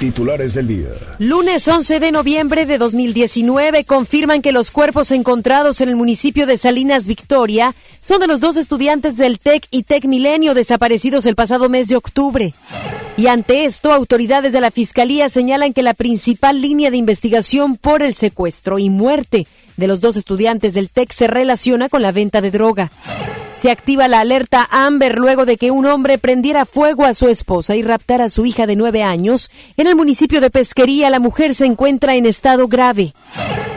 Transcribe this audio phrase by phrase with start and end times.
[0.00, 0.88] Titulares del día.
[1.18, 6.58] Lunes 11 de noviembre de 2019 confirman que los cuerpos encontrados en el municipio de
[6.58, 11.68] Salinas Victoria son de los dos estudiantes del TEC y TEC Milenio desaparecidos el pasado
[11.68, 12.52] mes de octubre.
[13.16, 18.02] Y ante esto, autoridades de la Fiscalía señalan que la principal línea de investigación por
[18.02, 22.40] el secuestro y muerte de los dos estudiantes del TEC se relaciona con la venta
[22.40, 22.90] de droga.
[23.64, 27.74] Se activa la alerta Amber luego de que un hombre prendiera fuego a su esposa
[27.74, 29.50] y raptara a su hija de nueve años.
[29.78, 33.14] En el municipio de Pesquería, la mujer se encuentra en estado grave.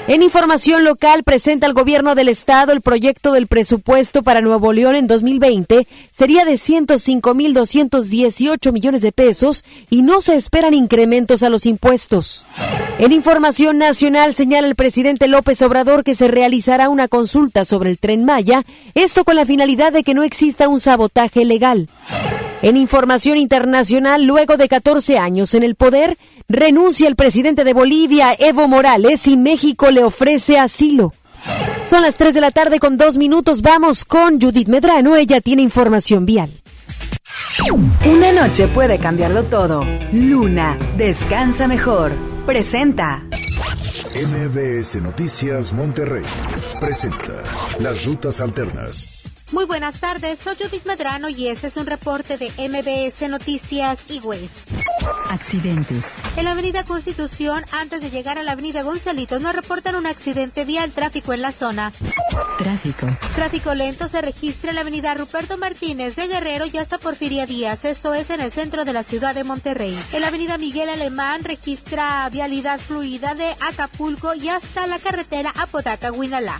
[0.07, 4.95] En información local, presenta el gobierno del estado el proyecto del presupuesto para Nuevo León
[4.95, 5.85] en 2020.
[6.17, 12.45] Sería de 105.218 millones de pesos y no se esperan incrementos a los impuestos.
[12.99, 17.97] En información nacional, señala el presidente López Obrador que se realizará una consulta sobre el
[17.97, 18.63] tren Maya,
[18.95, 21.89] esto con la finalidad de que no exista un sabotaje legal.
[22.61, 28.35] En información internacional, luego de 14 años en el poder, renuncia el presidente de Bolivia,
[28.39, 31.13] Evo Morales, y México le ofrece asilo.
[31.89, 33.61] Son las 3 de la tarde con dos minutos.
[33.61, 35.15] Vamos con Judith Medrano.
[35.15, 36.49] Ella tiene información vial.
[38.05, 39.85] Una noche puede cambiarlo todo.
[40.11, 42.11] Luna, descansa mejor.
[42.45, 43.23] Presenta.
[44.15, 46.23] MBS Noticias Monterrey
[46.79, 47.43] presenta
[47.79, 49.16] Las Rutas Alternas.
[49.51, 54.19] Muy buenas tardes, soy Judith Medrano y este es un reporte de MBS Noticias y
[54.19, 54.69] West.
[55.29, 56.15] Accidentes.
[56.35, 60.65] En la avenida Constitución, antes de llegar a la avenida Gonzalitos, nos reportan un accidente
[60.65, 61.93] vial tráfico en la zona.
[62.57, 63.07] Tráfico.
[63.35, 67.85] Tráfico lento se registra en la avenida Ruperto Martínez de Guerrero y hasta Porfiria Díaz,
[67.85, 69.97] esto es en el centro de la ciudad de Monterrey.
[70.11, 76.59] En la avenida Miguel Alemán registra vialidad fluida de Acapulco y hasta la carretera Apodaca-Huinalá.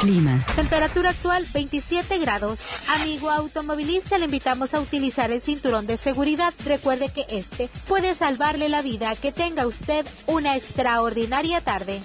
[0.00, 0.38] Clima.
[0.56, 2.60] Temperatura actual 27 grados.
[3.00, 6.52] Amigo automovilista, le invitamos a utilizar el cinturón de seguridad.
[6.64, 9.14] Recuerde que este puede salvarle la vida.
[9.16, 12.00] Que tenga usted una extraordinaria tarde.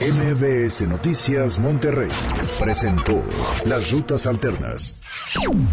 [0.00, 2.10] MBS Noticias Monterrey
[2.58, 3.22] presentó
[3.64, 5.00] Las Rutas Alternas.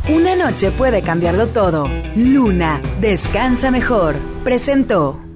[0.10, 1.88] Una noche puede cambiarlo todo.
[2.16, 4.16] Luna, descansa mejor.
[4.44, 5.27] Presentó.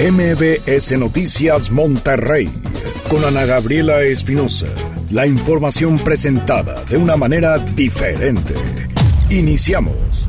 [0.00, 2.48] MBS Noticias Monterrey
[3.10, 4.66] con Ana Gabriela Espinosa.
[5.10, 8.54] La información presentada de una manera diferente.
[9.28, 10.26] Iniciamos.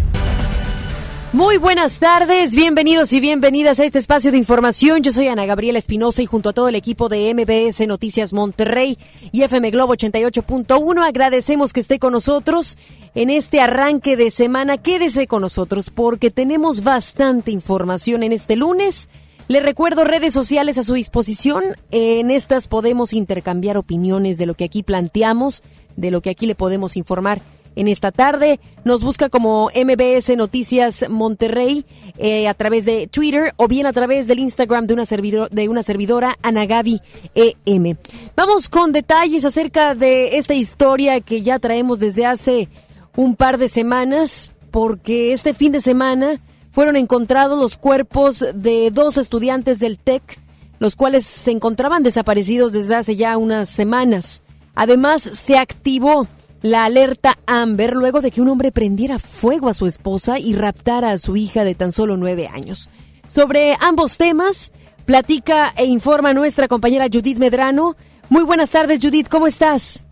[1.32, 5.04] Muy buenas tardes, bienvenidos y bienvenidas a este espacio de información.
[5.04, 8.98] Yo soy Ana Gabriela Espinosa y junto a todo el equipo de MBS Noticias Monterrey
[9.32, 12.78] y FM Globo 88.1 agradecemos que esté con nosotros
[13.16, 14.80] en este arranque de semana.
[14.80, 19.08] Quédese con nosotros porque tenemos bastante información en este lunes.
[19.52, 21.62] Le recuerdo redes sociales a su disposición.
[21.92, 25.62] En estas podemos intercambiar opiniones de lo que aquí planteamos,
[25.98, 27.42] de lo que aquí le podemos informar
[27.76, 28.62] en esta tarde.
[28.86, 31.86] Nos busca como MBS Noticias Monterrey
[32.18, 35.68] eh, a través de Twitter o bien a través del Instagram de una, servidor, de
[35.68, 37.02] una servidora, Anagabi
[37.36, 37.98] EM.
[38.38, 42.70] Vamos con detalles acerca de esta historia que ya traemos desde hace
[43.18, 46.40] un par de semanas, porque este fin de semana
[46.72, 50.40] fueron encontrados los cuerpos de dos estudiantes del TEC,
[50.80, 54.42] los cuales se encontraban desaparecidos desde hace ya unas semanas.
[54.74, 56.28] Además, se activó
[56.62, 61.12] la alerta Amber luego de que un hombre prendiera fuego a su esposa y raptara
[61.12, 62.90] a su hija de tan solo nueve años.
[63.28, 64.72] Sobre ambos temas,
[65.06, 67.96] platica e informa nuestra compañera Judith Medrano.
[68.30, 70.06] Muy buenas tardes, Judith, ¿cómo estás?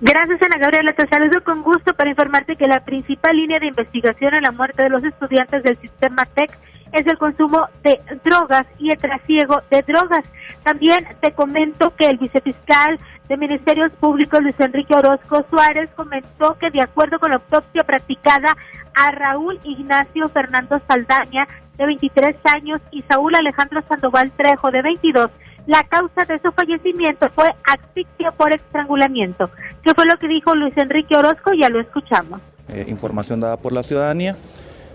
[0.00, 0.92] Gracias, Ana Gabriela.
[0.92, 4.82] Te saludo con gusto para informarte que la principal línea de investigación en la muerte
[4.82, 6.50] de los estudiantes del sistema TEC
[6.92, 10.24] es el consumo de drogas y el trasiego de drogas.
[10.62, 12.98] También te comento que el vicefiscal
[13.28, 18.54] de Ministerios Públicos, Luis Enrique Orozco Suárez, comentó que de acuerdo con la autopsia practicada
[18.94, 25.30] a Raúl Ignacio Fernando Saldaña, de 23 años, y Saúl Alejandro Sandoval Trejo, de 22,
[25.66, 29.50] la causa de su fallecimiento fue asfixia por estrangulamiento.
[29.82, 31.52] ¿Qué fue lo que dijo Luis Enrique Orozco?
[31.52, 32.40] Ya lo escuchamos.
[32.68, 34.36] Eh, información dada por la ciudadanía.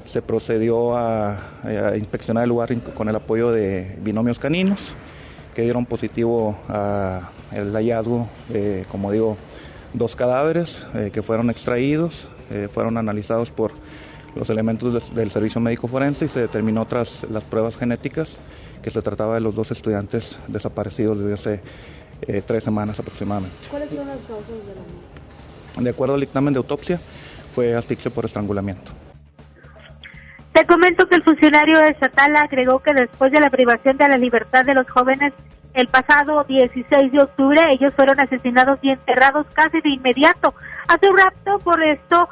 [0.06, 4.96] Se procedió a, a, inspeccionar el lugar con el apoyo de binomios caninos
[5.54, 9.38] que dieron positivo al hallazgo, eh, como digo,
[9.94, 13.72] dos cadáveres eh, que fueron extraídos, eh, fueron analizados por
[14.36, 18.38] los elementos de, del servicio médico forense y se determinó tras las pruebas genéticas
[18.82, 21.62] que se trataba de los dos estudiantes desaparecidos desde hace
[22.28, 23.56] eh, tres semanas aproximadamente.
[23.70, 25.84] ¿Cuáles son las causas de la muerte?
[25.84, 27.02] De acuerdo al dictamen de autopsia,
[27.54, 28.92] fue asfixia por estrangulamiento.
[30.54, 34.66] Te comento que el funcionario estatal agregó que después de la privación de la libertad
[34.66, 35.34] de los jóvenes
[35.74, 40.54] El pasado 16 de octubre ellos fueron asesinados y enterrados casi de inmediato.
[40.90, 42.28] A su rapto, por esto,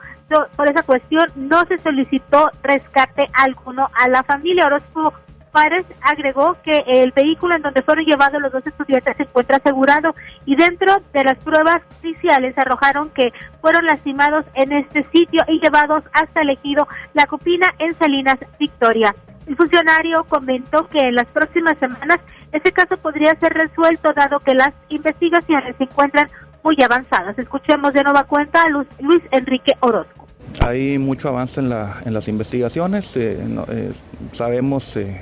[0.58, 4.66] por esa cuestión, no se solicitó rescate alguno a la familia.
[4.66, 5.14] Orozco
[5.52, 10.16] Párez agregó que el vehículo en donde fueron llevados los dos estudiantes se encuentra asegurado
[10.46, 16.04] y dentro de las pruebas oficiales arrojaron que fueron lastimados en este sitio y llevados
[16.14, 19.16] hasta el ejido La Copina en Salinas, Victoria.
[19.48, 22.20] El funcionario comentó que en las próximas semanas
[22.52, 26.30] ese caso podría ser resuelto dado que las investigaciones se encuentran
[26.64, 27.38] muy avanzadas.
[27.38, 30.19] Escuchemos de nueva cuenta a Luis Enrique Orozco.
[30.62, 33.16] Hay mucho avance en, la, en las investigaciones.
[33.16, 33.92] Eh, eh,
[34.34, 35.22] sabemos eh,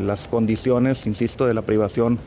[0.00, 2.18] las condiciones, insisto, de la privación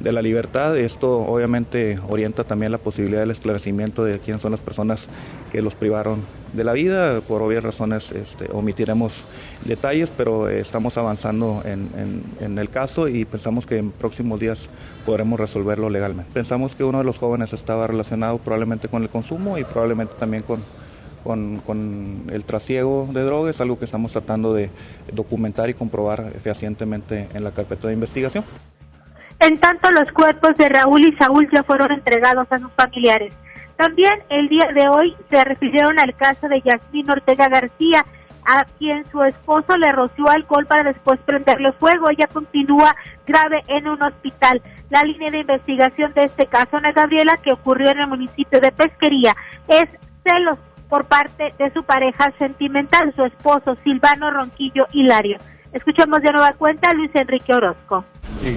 [0.00, 0.76] de la libertad.
[0.76, 5.06] Esto obviamente orienta también la posibilidad del esclarecimiento de quiénes son las personas
[5.52, 6.22] que los privaron
[6.52, 7.20] de la vida.
[7.20, 9.12] Por obvias razones este, omitiremos
[9.64, 11.88] detalles, pero estamos avanzando en,
[12.40, 14.68] en, el caso y pensamos que en próximos días
[15.06, 16.32] podremos resolverlo legalmente.
[16.34, 20.42] Pensamos que uno de los jóvenes estaba relacionado probablemente con el consumo y probablemente también
[20.42, 20.64] con
[21.22, 24.70] con, el trasiego de drogas, algo que estamos tratando de
[25.12, 28.44] documentar y comprobar fehacientemente en la carpeta de investigación.
[29.40, 33.32] En tanto, los cuerpos de Raúl y Saúl ya fueron entregados a sus familiares.
[33.76, 38.04] También el día de hoy se refirieron al caso de Yasmín Ortega García,
[38.44, 42.10] a quien su esposo le roció alcohol para después prenderle fuego.
[42.10, 42.94] Ella continúa
[43.26, 44.62] grave en un hospital.
[44.90, 48.72] La línea de investigación de este caso, Ana Gabriela, que ocurrió en el municipio de
[48.72, 49.34] Pesquería,
[49.68, 49.88] es
[50.24, 50.58] celos
[50.92, 55.38] por parte de su pareja sentimental, su esposo Silvano Ronquillo Hilario.
[55.72, 58.04] Escuchemos de nueva cuenta a Luis Enrique Orozco.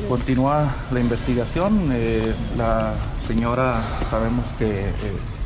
[0.09, 1.91] continúa la investigación.
[1.93, 2.91] Eh, la
[3.25, 3.79] señora
[4.09, 4.91] sabemos que eh,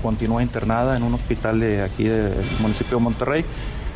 [0.02, 3.46] continúa internada en un hospital de aquí del municipio de Monterrey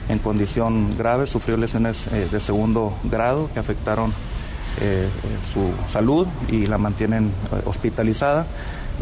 [0.07, 1.25] en condición grave.
[1.25, 4.13] Sufrió lesiones eh, de segundo grado que afectaron
[5.53, 7.31] su salud y la mantienen
[7.65, 8.47] hospitalizada.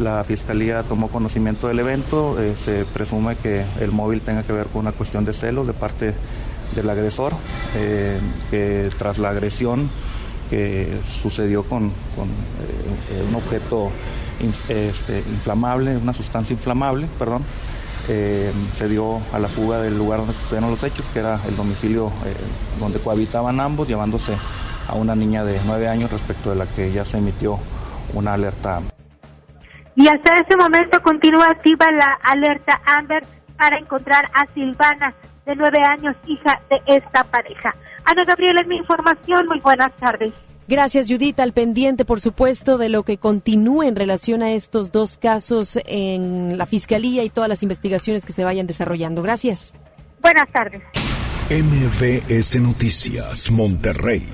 [0.02, 4.66] La Fiscalía tomó conocimiento del evento, eh, se presume que el móvil tenga que ver
[4.68, 6.16] con una cuestión de celos de parte
[6.74, 7.34] del agresor,
[7.76, 8.20] eh,
[8.50, 9.92] que tras la agresión
[10.50, 13.92] que sucedió con, eh, un objeto
[14.40, 17.44] este, inflamable, una sustancia inflamable, perdón,
[18.08, 22.12] se dio a la fuga del lugar donde sucedieron los hechos, que era el domicilio
[22.80, 24.34] donde cohabitaban ambos, llevándose
[24.88, 27.60] a una niña de nueve años respecto de la que ya se emitió
[28.14, 28.82] una alerta
[29.96, 33.24] y hasta ese momento continúa activa la alerta Amber
[33.58, 35.14] para encontrar a Silvana,
[35.46, 37.76] de nueve años, hija de esta pareja.
[38.06, 39.48] Ana Gabriela, es mi información.
[39.48, 40.34] Muy buenas tardes.
[40.68, 41.40] Gracias, Judith.
[41.40, 46.58] Al pendiente, por supuesto, de lo que continúe en relación a estos dos casos en
[46.58, 49.22] la Fiscalía y todas las investigaciones que se vayan desarrollando.
[49.22, 49.74] Gracias.
[50.22, 50.82] Buenas tardes.
[51.50, 54.26] MVS Noticias, Monterrey.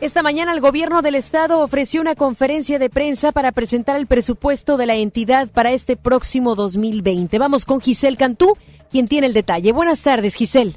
[0.00, 4.76] Esta mañana el gobierno del estado ofreció una conferencia de prensa para presentar el presupuesto
[4.76, 7.36] de la entidad para este próximo 2020.
[7.36, 8.56] Vamos con Giselle Cantú,
[8.92, 9.72] quien tiene el detalle.
[9.72, 10.74] Buenas tardes, Giselle.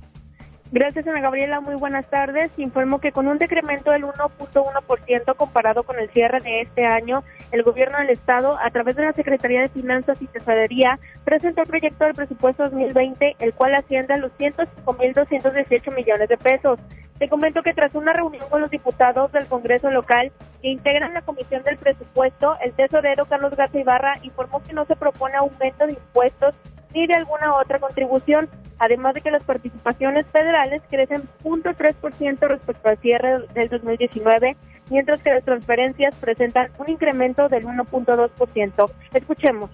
[0.73, 1.59] Gracias, Ana Gabriela.
[1.59, 2.49] Muy buenas tardes.
[2.55, 7.63] Informo que con un decremento del 1.1% comparado con el cierre de este año, el
[7.63, 12.05] gobierno del Estado, a través de la Secretaría de Finanzas y Tesorería, presentó el proyecto
[12.05, 16.79] del presupuesto 2020, el cual asciende a los 105.218 millones de pesos.
[17.19, 20.31] Te comento que tras una reunión con los diputados del Congreso local
[20.61, 24.95] que integran la Comisión del Presupuesto, el tesorero Carlos García Ibarra informó que no se
[24.95, 26.55] propone aumento de impuestos
[26.93, 32.97] ni de alguna otra contribución, además de que las participaciones federales crecen 0.3% respecto al
[32.97, 34.55] cierre del 2019,
[34.89, 38.91] mientras que las transferencias presentan un incremento del 1.2%.
[39.13, 39.69] Escuchemos.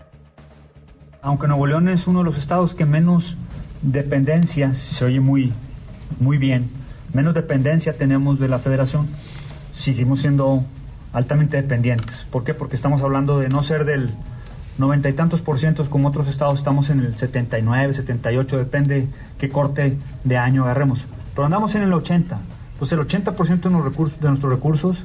[1.21, 3.35] Aunque Nuevo León es uno de los estados que menos
[3.81, 5.53] dependencia, se oye muy,
[6.19, 6.69] muy bien,
[7.13, 9.09] menos dependencia tenemos de la federación,
[9.73, 10.63] seguimos siendo
[11.13, 12.27] altamente dependientes.
[12.31, 12.53] ¿Por qué?
[12.53, 14.13] Porque estamos hablando de no ser del
[14.77, 19.07] noventa y tantos por ciento, como otros estados estamos en el 79, 78, depende
[19.39, 21.03] qué corte de año agarremos.
[21.33, 22.39] Pero andamos en el 80.
[22.79, 25.03] Pues el 80% de, de nuestros recursos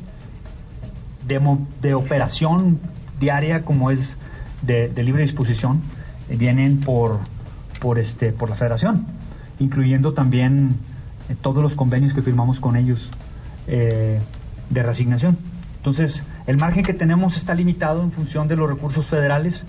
[1.26, 1.40] de,
[1.80, 2.80] de operación
[3.18, 4.16] diaria, como es
[4.62, 5.82] de, libre disposición,
[6.28, 7.20] eh, vienen por,
[7.80, 9.06] por, este, por la federación,
[9.58, 10.76] incluyendo también
[11.28, 13.10] eh, todos los convenios que firmamos con ellos
[13.66, 14.20] eh,
[14.70, 15.38] de reasignación.
[15.78, 19.64] Entonces, el margen que tenemos está limitado en función de los recursos federales.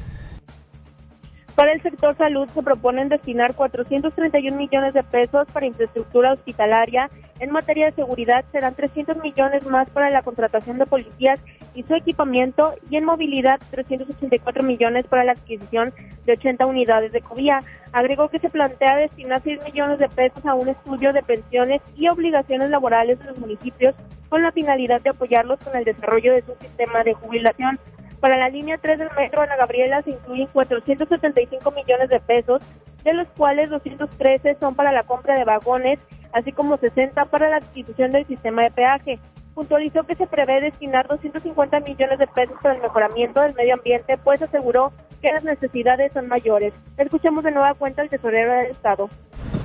[1.55, 7.11] Para el sector salud se proponen destinar 431 millones de pesos para infraestructura hospitalaria.
[7.39, 11.39] En materia de seguridad serán 300 millones más para la contratación de policías
[11.75, 15.93] y su equipamiento y en movilidad 384 millones para la adquisición
[16.25, 17.59] de 80 unidades de cobía.
[17.91, 22.07] Agregó que se plantea destinar 6 millones de pesos a un estudio de pensiones y
[22.07, 23.93] obligaciones laborales de los municipios
[24.27, 27.79] con la finalidad de apoyarlos con el desarrollo de su sistema de jubilación.
[28.23, 32.61] Para la línea 3 del metro Ana Gabriela se incluyen 475 millones de pesos,
[33.03, 35.99] de los cuales 213 son para la compra de vagones,
[36.31, 39.19] así como 60 para la adquisición del sistema de peaje.
[39.53, 44.17] Puntualizó que se prevé destinar 250 millones de pesos para el mejoramiento del medio ambiente,
[44.23, 46.71] pues aseguró que las necesidades son mayores.
[46.97, 49.09] Escuchemos de nueva cuenta al tesorero del Estado.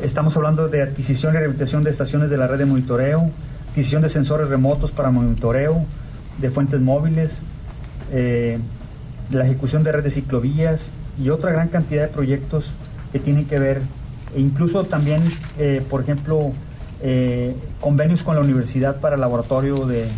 [0.03, 3.31] Estamos hablando de adquisición y rehabilitación de estaciones de la red de monitoreo,
[3.69, 5.87] adquisición de sensores remotos para monitoreo,
[6.39, 7.41] de fuentes móviles,
[8.13, 8.59] eh,
[9.31, 10.89] la ejecución de redes de ciclovías
[11.19, 12.65] y otra gran cantidad de proyectos
[13.13, 13.83] que tienen que ver,
[14.35, 15.23] e incluso también,
[15.59, 16.53] eh, por ejemplo,
[17.03, 20.09] eh, convenios con la universidad para laboratorio de,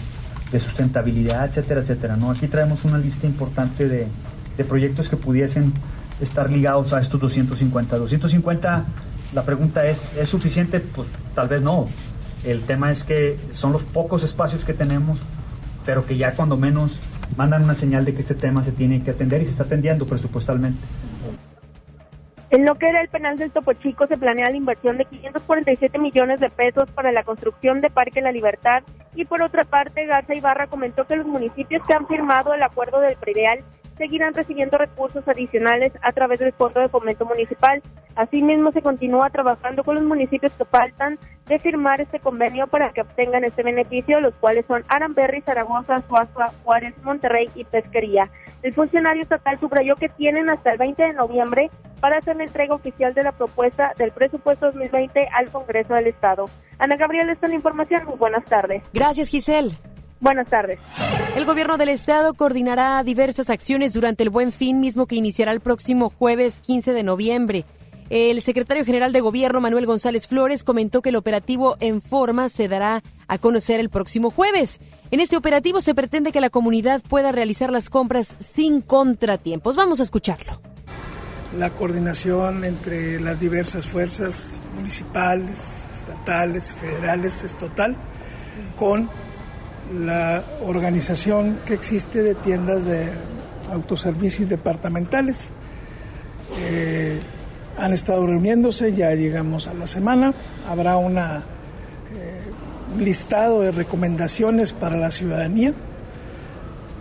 [0.58, 2.16] sustentabilidad, etcétera, etcétera.
[2.16, 2.32] ¿no?
[2.32, 4.08] Aquí traemos una lista importante de,
[4.56, 5.72] de proyectos que pudiesen
[6.20, 7.96] estar ligados a estos 250.
[7.96, 8.84] 250,
[9.32, 10.80] la pregunta es, ¿es suficiente?
[10.80, 11.86] Pues tal vez no.
[12.44, 15.18] El tema es que son los pocos espacios que tenemos,
[15.86, 16.92] pero que ya cuando menos
[17.40, 20.04] mandan una señal de que este tema se tiene que atender y se está atendiendo
[20.04, 20.78] presupuestalmente.
[22.50, 25.98] En lo que era el penal del Topo Chico se planea la inversión de 547
[25.98, 28.82] millones de pesos para la construcción de Parque La Libertad
[29.14, 33.00] y por otra parte Garza Ibarra comentó que los municipios que han firmado el acuerdo
[33.00, 33.60] del Prideal
[34.00, 37.82] seguirán recibiendo recursos adicionales a través del Fondo de Fomento Municipal.
[38.16, 43.02] Asimismo, se continúa trabajando con los municipios que faltan de firmar este convenio para que
[43.02, 48.30] obtengan este beneficio, los cuales son Aramberri, Zaragoza, Suazua, Juárez, Monterrey y Pesquería.
[48.62, 52.74] El funcionario estatal subrayó que tienen hasta el 20 de noviembre para hacer la entrega
[52.74, 56.46] oficial de la propuesta del presupuesto 2020 al Congreso del Estado.
[56.78, 58.06] Ana Gabriela, esta es la información.
[58.06, 58.82] Muy buenas tardes.
[58.94, 59.72] Gracias, Giselle.
[60.20, 60.78] Buenas tardes.
[61.34, 65.60] El gobierno del estado coordinará diversas acciones durante el Buen Fin mismo que iniciará el
[65.60, 67.64] próximo jueves 15 de noviembre.
[68.10, 72.68] El secretario general de gobierno, Manuel González Flores, comentó que el operativo en forma se
[72.68, 74.80] dará a conocer el próximo jueves.
[75.10, 79.76] En este operativo se pretende que la comunidad pueda realizar las compras sin contratiempos.
[79.76, 80.60] Vamos a escucharlo.
[81.56, 87.96] La coordinación entre las diversas fuerzas municipales, estatales, federales es total,
[88.76, 89.08] con
[89.92, 93.08] la organización que existe de tiendas de
[93.72, 95.50] autoservicios departamentales.
[96.58, 97.20] Eh,
[97.78, 100.34] han estado reuniéndose, ya llegamos a la semana,
[100.68, 101.30] habrá un eh,
[102.98, 105.72] listado de recomendaciones para la ciudadanía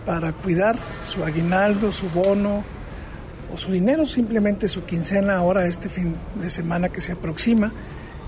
[0.06, 2.64] para cuidar su aguinaldo, su bono
[3.52, 7.72] o su dinero, simplemente su quincena ahora este fin de semana que se aproxima,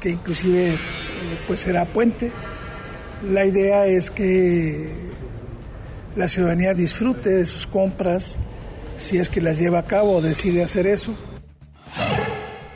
[0.00, 0.78] que inclusive eh,
[1.46, 2.30] pues será puente
[3.22, 4.90] la idea es que
[6.16, 8.36] la ciudadanía disfrute de sus compras
[8.98, 11.12] si es que las lleva a cabo o decide hacer eso.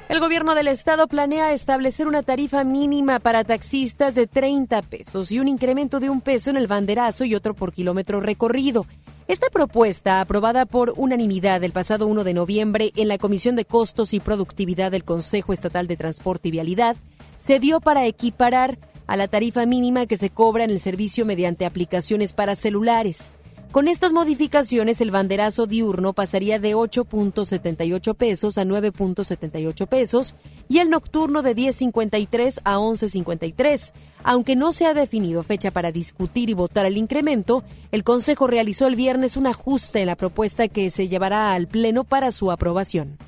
[0.08, 5.40] El gobierno del estado planea establecer una tarifa mínima para taxistas de 30 pesos y
[5.40, 8.86] un incremento de un peso en el banderazo y otro por kilómetro recorrido.
[9.28, 14.14] Esta propuesta, aprobada por unanimidad el pasado 1 de noviembre en la Comisión de Costos
[14.14, 16.96] y Productividad del Consejo Estatal de Transporte y Vialidad,
[17.38, 21.66] se dio para equiparar a la tarifa mínima que se cobra en el servicio mediante
[21.66, 23.34] aplicaciones para celulares.
[23.76, 30.34] Con estas modificaciones, el banderazo diurno pasaría de 8.78 pesos a 9.78 pesos
[30.68, 33.92] y el nocturno de 10.53 a 11.53.
[34.24, 38.86] Aunque no se ha definido fecha para discutir y votar el incremento, el Consejo realizó
[38.86, 43.18] el viernes un ajuste en la propuesta que se llevará al Pleno para su aprobación.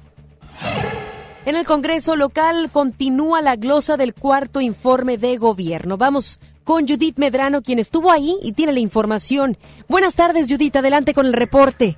[1.47, 5.97] En el Congreso local continúa la glosa del cuarto informe de gobierno.
[5.97, 9.57] Vamos con Judith Medrano, quien estuvo ahí y tiene la información.
[9.89, 10.77] Buenas tardes, Judith.
[10.77, 11.97] Adelante con el reporte.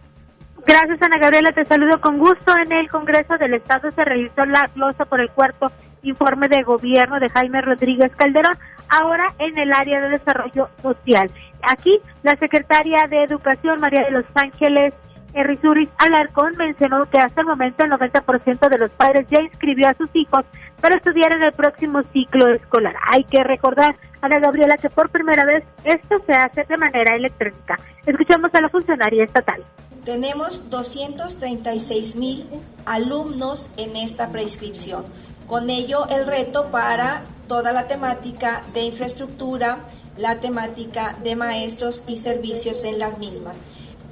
[0.64, 1.50] Gracias, Ana Gabriela.
[1.52, 2.54] Te saludo con gusto.
[2.64, 7.18] En el Congreso del Estado se realizó la glosa por el cuarto informe de gobierno
[7.18, 8.56] de Jaime Rodríguez Calderón,
[8.88, 11.30] ahora en el área de desarrollo social.
[11.62, 14.94] Aquí, la secretaria de Educación, María de los Ángeles
[15.34, 19.94] Errizuriz Alarcón mencionó que hasta el momento el 90% de los padres ya inscribió a
[19.94, 20.44] sus hijos
[20.80, 22.94] para estudiar en el próximo ciclo escolar.
[23.08, 27.78] Hay que recordar, Ana Gabriela, que por primera vez esto se hace de manera electrónica.
[28.06, 29.62] Escuchamos a la funcionaria estatal.
[30.04, 32.46] Tenemos 236 mil
[32.86, 35.04] alumnos en esta prescripción.
[35.46, 39.78] Con ello, el reto para toda la temática de infraestructura,
[40.16, 43.58] la temática de maestros y servicios en las mismas.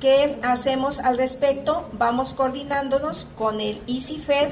[0.01, 1.89] ¿Qué hacemos al respecto?
[1.93, 4.49] Vamos coordinándonos con el EasyFed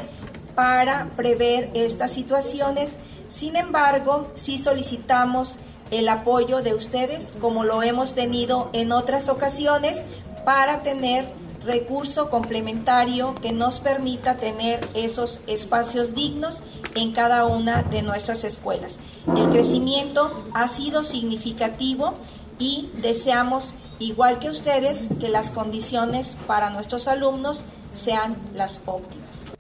[0.57, 2.97] para prever estas situaciones.
[3.29, 5.57] Sin embargo, sí solicitamos
[5.93, 10.03] el apoyo de ustedes, como lo hemos tenido en otras ocasiones,
[10.45, 11.27] para tener
[11.65, 16.63] recurso complementario que nos permita tener esos espacios dignos
[16.97, 18.99] en cada una de nuestras escuelas.
[19.37, 22.15] El crecimiento ha sido significativo
[22.59, 29.55] y deseamos, igual que ustedes, que las condiciones para nuestros alumnos sean las óptimas.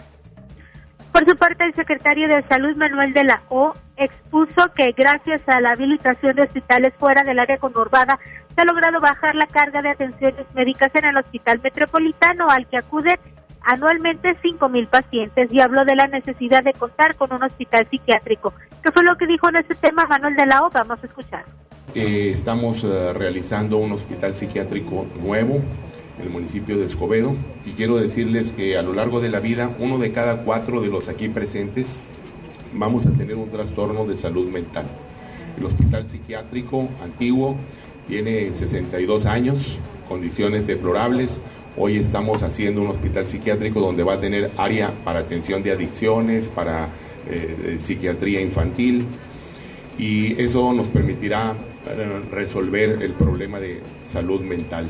[1.12, 5.60] Por su parte, el secretario de Salud Manuel de la O expuso que gracias a
[5.60, 8.18] la habilitación de hospitales fuera del área conurbada
[8.54, 12.76] se ha logrado bajar la carga de atenciones médicas en el hospital metropolitano al que
[12.76, 13.16] acuden
[13.62, 18.52] anualmente 5.000 pacientes y habló de la necesidad de contar con un hospital psiquiátrico.
[18.82, 20.70] ¿Qué fue lo que dijo en este tema Manuel de la O?
[20.70, 21.44] Vamos a escuchar.
[21.98, 25.62] Eh, estamos eh, realizando un hospital psiquiátrico nuevo
[26.18, 27.34] en el municipio de Escobedo
[27.64, 30.88] y quiero decirles que a lo largo de la vida uno de cada cuatro de
[30.88, 31.98] los aquí presentes
[32.74, 34.84] vamos a tener un trastorno de salud mental.
[35.56, 37.56] El hospital psiquiátrico antiguo
[38.06, 41.40] tiene 62 años, condiciones deplorables.
[41.78, 46.46] Hoy estamos haciendo un hospital psiquiátrico donde va a tener área para atención de adicciones,
[46.48, 46.88] para
[47.30, 49.06] eh, psiquiatría infantil
[49.98, 51.54] y eso nos permitirá
[51.86, 54.86] eh, resolver el problema de salud mental.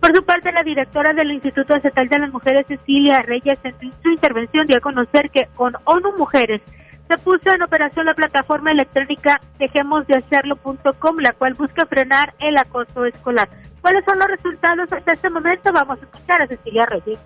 [0.00, 4.10] Por su parte, la directora del Instituto Estatal de las Mujeres, Cecilia Reyes, en su
[4.10, 6.60] intervención dio a conocer que con ONU Mujeres
[7.08, 13.48] se puso en operación la plataforma electrónica dejemosdehacerlo.com, la cual busca frenar el acoso escolar.
[13.80, 15.72] ¿Cuáles son los resultados hasta este momento?
[15.72, 17.18] Vamos a escuchar a Cecilia Reyes.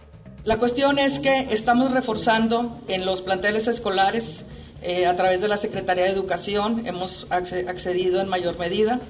[0.44, 4.46] La cuestión es que estamos reforzando en los planteles escolares
[4.82, 9.00] eh, a través de la Secretaría de Educación, hemos accedido en mayor medida.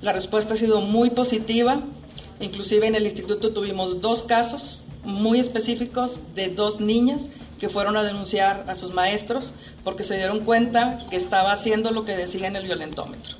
[0.00, 1.80] La respuesta ha sido muy positiva.
[2.40, 8.04] Inclusive en el instituto tuvimos dos casos muy específicos de dos niñas que fueron a
[8.04, 12.56] denunciar a sus maestros porque se dieron cuenta que estaba haciendo lo que decía en
[12.56, 13.36] el violentómetro.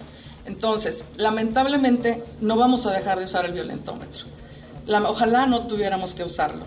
[0.47, 4.25] Entonces, lamentablemente no vamos a dejar de usar el violentómetro.
[5.07, 6.65] ojalá no tuviéramos que usarlo,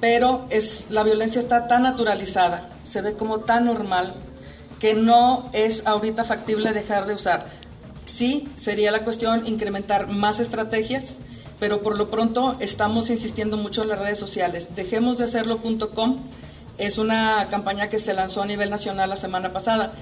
[0.00, 4.14] pero es, la violencia está tan naturalizada, se ve como tan normal
[4.80, 7.46] que no es ahorita factible dejar de usar.
[8.04, 11.18] Sí, sería la cuestión incrementar más estrategias,
[11.60, 14.74] pero por lo pronto estamos insistiendo mucho en las redes sociales.
[14.74, 16.18] Dejemos de hacerlo.com
[16.78, 19.92] es una campaña que se lanzó a nivel nacional la semana pasada.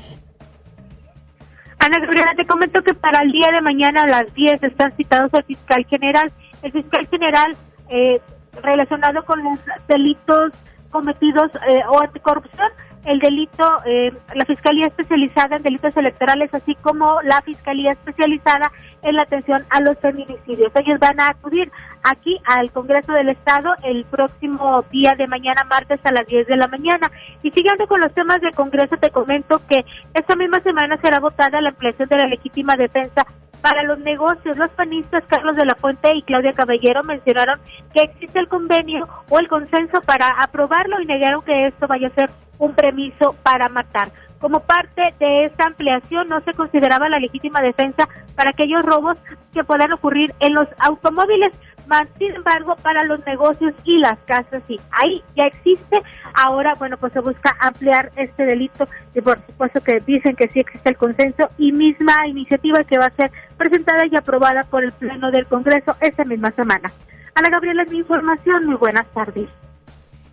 [1.79, 5.33] Ana Gabriela, te comento que para el día de mañana a las 10 están citados
[5.33, 6.31] el fiscal general.
[6.62, 7.57] El fiscal general
[7.88, 8.20] eh,
[8.62, 10.53] relacionado con los delitos
[10.90, 12.68] cometidos eh, o anticorrupción
[13.07, 19.14] el delito, eh, la Fiscalía Especializada en Delitos Electorales, así como la Fiscalía Especializada en
[19.14, 20.73] la atención a los feminicidios.
[20.75, 21.71] Ellos van a acudir
[22.03, 26.57] aquí al Congreso del Estado el próximo día de mañana, martes a las 10 de
[26.57, 27.11] la mañana.
[27.42, 31.61] Y siguiendo con los temas del Congreso, te comento que esta misma semana será votada
[31.61, 33.25] la ampliación de la legítima defensa
[33.61, 34.57] para los negocios.
[34.57, 37.61] Los panistas Carlos de la Fuente y Claudia Caballero mencionaron
[37.92, 42.14] que existe el convenio o el consenso para aprobarlo y negaron que esto vaya a
[42.14, 44.11] ser un permiso para matar.
[44.40, 49.16] Como parte de esta ampliación no se consideraba la legítima defensa para aquellos robos
[49.55, 51.53] que puedan ocurrir en los automóviles,
[51.87, 56.03] más sin embargo para los negocios y las casas sí, ahí ya existe,
[56.35, 60.61] ahora bueno pues se busca ampliar este delito y por supuesto que dicen que sí
[60.61, 64.92] existe el consenso y misma iniciativa que va a ser presentada y aprobada por el
[64.92, 66.92] Pleno del Congreso esta misma semana.
[67.35, 69.49] Ana Gabriela es mi información, muy buenas tardes.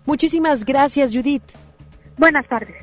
[0.05, 1.62] Muchísimas gracias Judith.
[2.17, 2.75] Buenas tardes.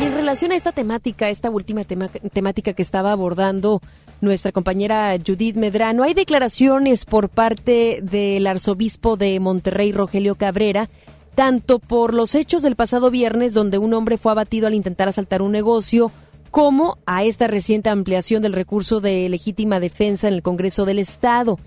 [0.00, 3.80] En relación a esta temática, esta última temática que estaba abordando
[4.20, 10.88] nuestra compañera Judith Medrano, hay declaraciones por parte del arzobispo de Monterrey, Rogelio Cabrera,
[11.34, 15.42] tanto por los hechos del pasado viernes, donde un hombre fue abatido al intentar asaltar
[15.42, 16.10] un negocio,
[16.50, 21.58] como a esta reciente ampliación del recurso de legítima defensa en el Congreso del Estado,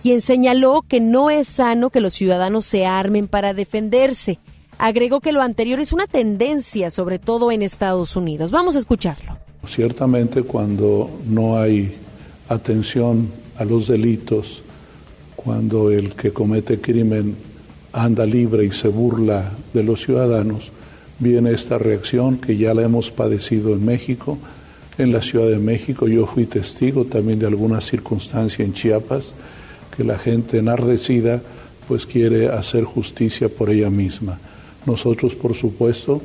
[0.00, 4.38] quien señaló que no es sano que los ciudadanos se armen para defenderse.
[4.78, 8.50] Agregó que lo anterior es una tendencia, sobre todo en Estados Unidos.
[8.50, 9.38] Vamos a escucharlo.
[9.66, 11.94] Ciertamente cuando no hay
[12.48, 14.62] atención a los delitos,
[15.34, 17.36] cuando el que comete crimen
[17.92, 20.70] anda libre y se burla de los ciudadanos,
[21.18, 24.38] viene esta reacción que ya la hemos padecido en México,
[24.98, 26.06] en la Ciudad de México.
[26.06, 29.32] Yo fui testigo también de alguna circunstancia en Chiapas,
[29.96, 31.40] que la gente enardecida
[31.88, 34.38] pues quiere hacer justicia por ella misma.
[34.86, 36.22] Nosotros, por supuesto,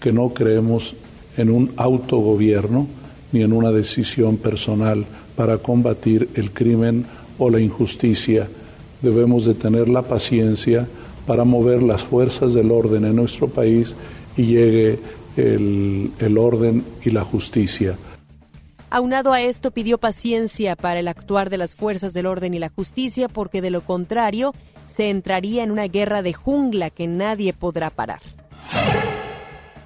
[0.00, 0.94] que no creemos
[1.36, 2.86] en un autogobierno
[3.32, 7.06] ni en una decisión personal para combatir el crimen
[7.38, 8.48] o la injusticia
[9.02, 10.86] debemos de tener la paciencia
[11.26, 13.94] para mover las fuerzas del orden en nuestro país
[14.36, 14.98] y llegue
[15.36, 17.96] el, el orden y la justicia.
[18.90, 22.70] Aunado a esto, pidió paciencia para el actuar de las fuerzas del orden y la
[22.70, 24.54] justicia, porque de lo contrario
[24.98, 28.20] se entraría en una guerra de jungla que nadie podrá parar.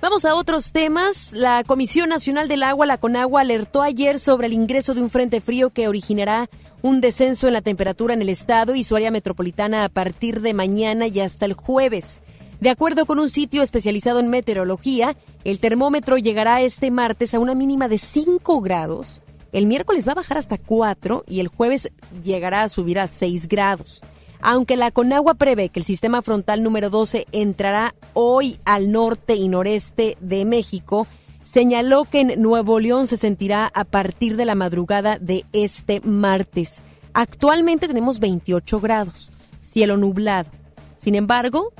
[0.01, 1.35] Vamos a otros temas.
[1.35, 5.43] La Comisión Nacional del Agua, la CONAGUA, alertó ayer sobre el ingreso de un frente
[5.43, 6.49] frío que originará
[6.81, 10.55] un descenso en la temperatura en el estado y su área metropolitana a partir de
[10.55, 12.23] mañana y hasta el jueves.
[12.61, 17.55] De acuerdo con un sitio especializado en meteorología, el termómetro llegará este martes a una
[17.55, 19.21] mínima de 5 grados,
[19.53, 21.91] el miércoles va a bajar hasta 4 y el jueves
[22.23, 24.01] llegará a subir a 6 grados.
[24.43, 29.47] Aunque la Conagua prevé que el sistema frontal número 12 entrará hoy al norte y
[29.47, 31.07] noreste de México,
[31.45, 36.83] señaló que en Nuevo León se sentirá a partir de la madrugada de este martes.
[37.15, 40.51] Actualmente tenemos 28 grados, cielo nublado.
[40.99, 41.73] Sin embargo,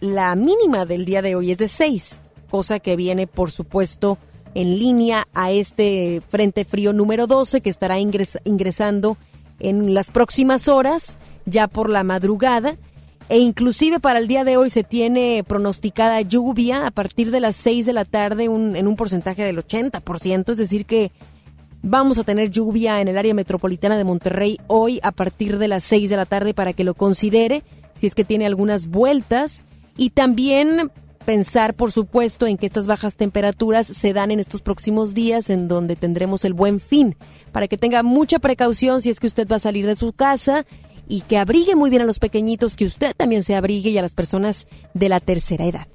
[0.00, 4.16] la mínima del día de hoy es de 6, cosa que viene, por supuesto,
[4.54, 9.18] en línea a este Frente Frío número 12 que estará ingresando
[9.58, 12.76] en las próximas horas, ya por la madrugada
[13.28, 17.56] e inclusive para el día de hoy se tiene pronosticada lluvia a partir de las
[17.56, 21.10] 6 de la tarde en un porcentaje del 80%, es decir que
[21.82, 25.82] vamos a tener lluvia en el área metropolitana de Monterrey hoy a partir de las
[25.84, 29.64] 6 de la tarde para que lo considere si es que tiene algunas vueltas.
[29.96, 30.90] Y también
[31.24, 35.68] pensar, por supuesto, en que estas bajas temperaturas se dan en estos próximos días en
[35.68, 37.16] donde tendremos el buen fin,
[37.50, 40.66] para que tenga mucha precaución si es que usted va a salir de su casa
[41.08, 44.02] y que abrigue muy bien a los pequeñitos, que usted también se abrigue y a
[44.02, 45.86] las personas de la tercera edad.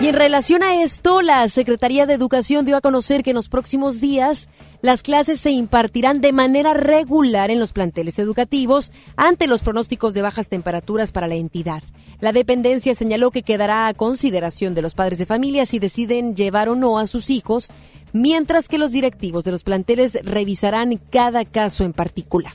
[0.00, 3.50] Y en relación a esto, la Secretaría de Educación dio a conocer que en los
[3.50, 4.48] próximos días
[4.80, 10.22] las clases se impartirán de manera regular en los planteles educativos ante los pronósticos de
[10.22, 11.82] bajas temperaturas para la entidad.
[12.20, 16.68] La dependencia señaló que quedará a consideración de los padres de familia si deciden llevar
[16.68, 17.70] o no a sus hijos
[18.12, 22.52] mientras que los directivos de los planteles revisarán cada caso en particular.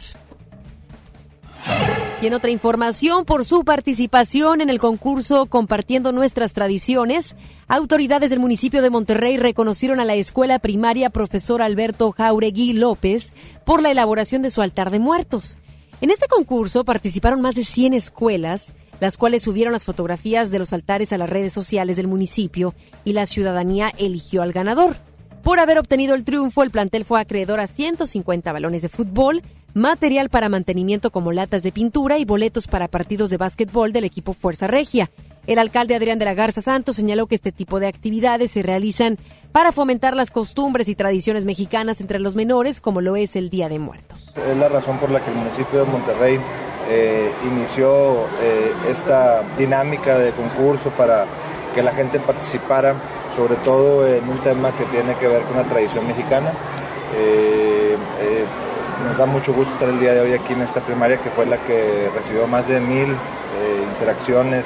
[2.21, 7.35] Y en otra información, por su participación en el concurso Compartiendo Nuestras Tradiciones,
[7.67, 13.33] autoridades del municipio de Monterrey reconocieron a la escuela primaria profesor Alberto Jauregui López
[13.65, 15.57] por la elaboración de su altar de muertos.
[16.01, 20.73] En este concurso participaron más de 100 escuelas, las cuales subieron las fotografías de los
[20.73, 24.95] altares a las redes sociales del municipio y la ciudadanía eligió al ganador.
[25.43, 29.43] Por haber obtenido el triunfo, el plantel fue acreedor a 150 balones de fútbol,
[29.75, 34.33] material para mantenimiento como latas de pintura y boletos para partidos de básquetbol del equipo
[34.33, 35.11] Fuerza Regia.
[35.45, 39.19] El alcalde Adrián de la Garza Santos señaló que este tipo de actividades se realizan
[39.51, 43.69] para fomentar las costumbres y tradiciones mexicanas entre los menores, como lo es el Día
[43.69, 44.35] de Muertos.
[44.35, 46.39] Es la razón por la que el municipio de Monterrey
[46.87, 51.25] eh, inició eh, esta dinámica de concurso para
[51.73, 52.93] que la gente participara
[53.35, 56.51] sobre todo en un tema que tiene que ver con la tradición mexicana.
[57.15, 57.97] Eh,
[59.07, 61.45] nos da mucho gusto estar el día de hoy aquí en esta primaria que fue
[61.45, 63.15] la que recibió más de mil
[63.93, 64.65] interacciones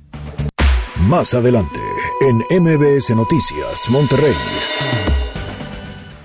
[1.08, 1.80] Más adelante,
[2.20, 4.34] en MBS Noticias, Monterrey.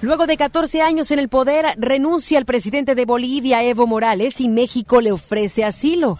[0.01, 4.49] Luego de 14 años en el poder, renuncia el presidente de Bolivia, Evo Morales, y
[4.49, 6.17] México le ofrece asilo.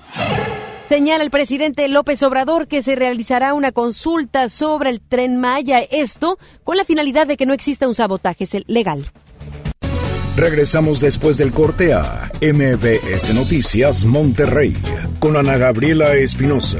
[0.90, 6.40] Señala el presidente López Obrador que se realizará una consulta sobre el tren Maya, esto
[6.64, 9.06] con la finalidad de que no exista un sabotaje legal.
[10.38, 14.78] Regresamos después del corte a MBS Noticias Monterrey
[15.20, 16.80] con Ana Gabriela Espinosa.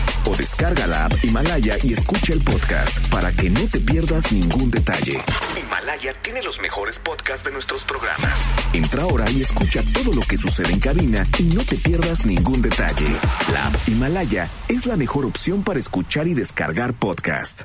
[0.25, 4.71] o descarga la app Himalaya y escucha el podcast para que no te pierdas ningún
[4.71, 5.19] detalle.
[5.59, 8.47] Himalaya tiene los mejores podcasts de nuestros programas.
[8.73, 12.61] Entra ahora y escucha todo lo que sucede en cabina y no te pierdas ningún
[12.61, 13.07] detalle.
[13.51, 17.61] La app Himalaya es la mejor opción para escuchar y descargar podcast.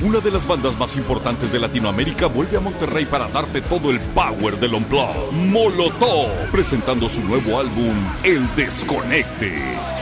[0.00, 3.98] Una de las bandas más importantes de Latinoamérica vuelve a Monterrey para darte todo el
[3.98, 5.32] power del Unplugged.
[5.32, 9.97] Molotov, presentando su nuevo álbum, El Desconecte.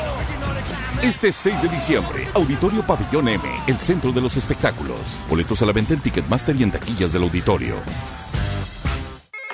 [1.02, 4.98] Este 6 de diciembre, Auditorio Pabellón M, el centro de los espectáculos.
[5.28, 7.76] Boletos a la venta en Ticketmaster y en taquillas del auditorio.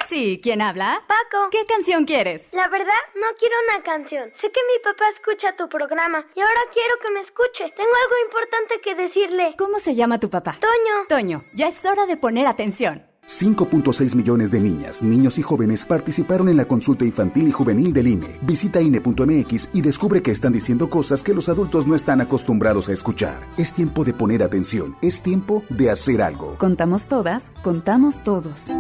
[0.09, 1.03] Sí, ¿quién habla?
[1.09, 1.49] Paco.
[1.51, 2.49] ¿Qué canción quieres?
[2.53, 4.31] La verdad, no quiero una canción.
[4.41, 7.65] Sé que mi papá escucha tu programa y ahora quiero que me escuche.
[7.75, 9.55] Tengo algo importante que decirle.
[9.59, 10.59] ¿Cómo se llama tu papá?
[10.61, 11.07] Toño.
[11.09, 13.07] Toño, ya es hora de poner atención.
[13.27, 18.09] 5.6 millones de niñas, niños y jóvenes participaron en la consulta infantil y juvenil del
[18.09, 18.39] INE.
[18.43, 22.93] Visita INE.mx y descubre que están diciendo cosas que los adultos no están acostumbrados a
[22.93, 23.47] escuchar.
[23.57, 26.57] Es tiempo de poner atención, es tiempo de hacer algo.
[26.59, 28.71] Contamos todas, contamos todos.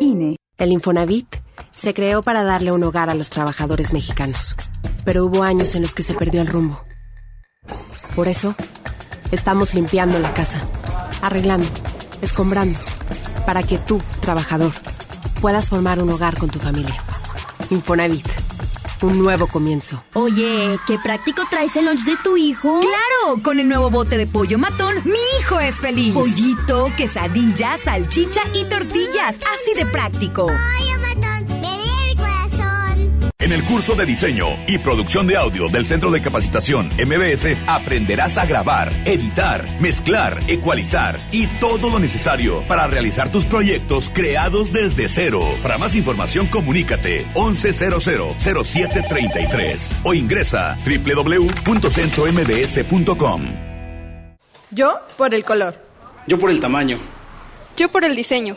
[0.00, 0.36] INE.
[0.56, 1.36] El Infonavit
[1.70, 4.56] se creó para darle un hogar a los trabajadores mexicanos,
[5.04, 6.80] pero hubo años en los que se perdió el rumbo.
[8.14, 8.54] Por eso,
[9.32, 10.62] estamos limpiando la casa,
[11.20, 11.68] arreglando,
[12.22, 12.78] escombrando
[13.46, 14.72] para que tú, trabajador,
[15.40, 16.96] puedas formar un hogar con tu familia.
[17.70, 18.26] Infonavit,
[19.02, 20.02] un nuevo comienzo.
[20.14, 22.80] Oye, qué práctico traes el lunch de tu hijo.
[22.80, 26.12] Claro, con el nuevo bote de pollo matón, mi hijo es feliz.
[26.12, 30.48] Pollito, quesadilla, salchicha y tortillas, así de práctico.
[33.46, 38.36] En el curso de diseño y producción de audio del Centro de Capacitación MBS aprenderás
[38.38, 45.08] a grabar, editar, mezclar, ecualizar y todo lo necesario para realizar tus proyectos creados desde
[45.08, 45.42] cero.
[45.62, 53.42] Para más información comunícate 11000733 o ingresa www.centrombs.com.
[54.72, 55.76] Yo por el color.
[56.26, 56.98] Yo por el tamaño.
[57.76, 58.56] Yo por el diseño.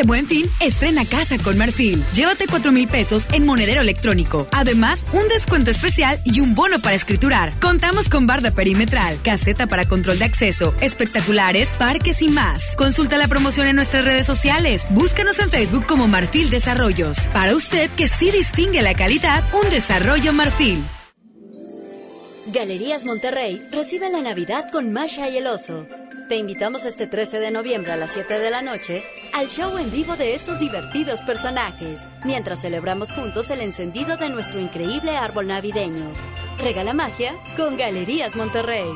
[0.00, 2.02] Este buen fin, estrena casa con Marfil.
[2.14, 4.48] Llévate 4 mil pesos en monedero electrónico.
[4.50, 7.52] Además, un descuento especial y un bono para escriturar.
[7.60, 12.74] Contamos con barda perimetral, caseta para control de acceso, espectaculares, parques y más.
[12.76, 14.86] Consulta la promoción en nuestras redes sociales.
[14.88, 17.28] Búscanos en Facebook como Marfil Desarrollos.
[17.34, 20.82] Para usted que sí distingue la calidad, un desarrollo Marfil.
[22.46, 25.86] Galerías Monterrey recibe la Navidad con Masha y el oso.
[26.30, 29.02] Te invitamos este 13 de noviembre a las 7 de la noche
[29.34, 34.60] al show en vivo de estos divertidos personajes, mientras celebramos juntos el encendido de nuestro
[34.60, 36.06] increíble árbol navideño.
[36.58, 38.88] Regala magia con Galerías Monterrey.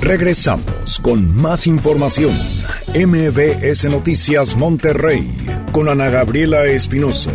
[0.00, 2.34] Regresamos con más información.
[2.94, 5.30] MBS Noticias Monterrey
[5.72, 7.32] con Ana Gabriela Espinosa.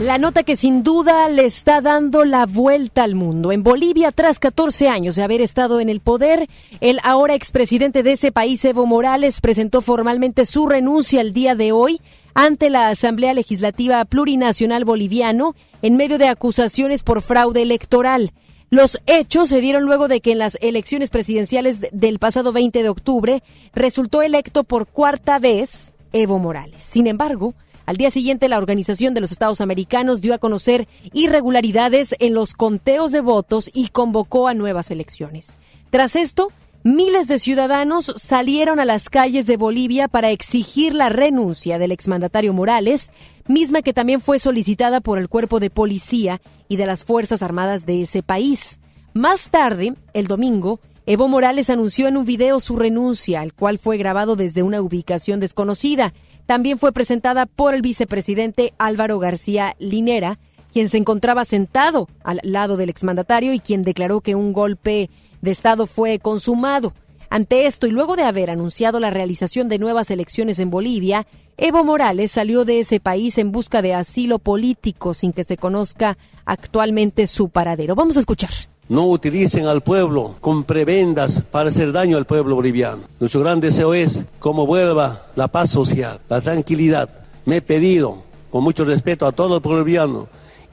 [0.00, 3.52] La nota que sin duda le está dando la vuelta al mundo.
[3.52, 6.48] En Bolivia, tras 14 años de haber estado en el poder,
[6.80, 11.70] el ahora expresidente de ese país, Evo Morales, presentó formalmente su renuncia el día de
[11.70, 12.00] hoy
[12.34, 18.32] ante la Asamblea Legislativa Plurinacional Boliviano en medio de acusaciones por fraude electoral.
[18.70, 22.88] Los hechos se dieron luego de que en las elecciones presidenciales del pasado 20 de
[22.88, 26.82] octubre resultó electo por cuarta vez Evo Morales.
[26.82, 27.54] Sin embargo,
[27.86, 32.54] al día siguiente, la Organización de los Estados Americanos dio a conocer irregularidades en los
[32.54, 35.56] conteos de votos y convocó a nuevas elecciones.
[35.90, 36.50] Tras esto,
[36.82, 42.54] miles de ciudadanos salieron a las calles de Bolivia para exigir la renuncia del exmandatario
[42.54, 43.10] Morales,
[43.48, 47.84] misma que también fue solicitada por el cuerpo de policía y de las Fuerzas Armadas
[47.84, 48.80] de ese país.
[49.12, 53.98] Más tarde, el domingo, Evo Morales anunció en un video su renuncia, el cual fue
[53.98, 56.14] grabado desde una ubicación desconocida
[56.46, 60.38] también fue presentada por el vicepresidente Álvaro García Linera,
[60.72, 65.08] quien se encontraba sentado al lado del exmandatario y quien declaró que un golpe
[65.40, 66.92] de Estado fue consumado.
[67.30, 71.26] Ante esto y luego de haber anunciado la realización de nuevas elecciones en Bolivia,
[71.56, 76.18] Evo Morales salió de ese país en busca de asilo político sin que se conozca
[76.44, 77.94] actualmente su paradero.
[77.94, 78.50] Vamos a escuchar.
[78.88, 83.04] No utilicen al pueblo con prebendas para hacer daño al pueblo boliviano.
[83.18, 87.08] Nuestro gran deseo es cómo vuelva la paz social, la tranquilidad.
[87.46, 88.18] Me he pedido,
[88.50, 90.28] con mucho respeto a todo el pueblo boliviano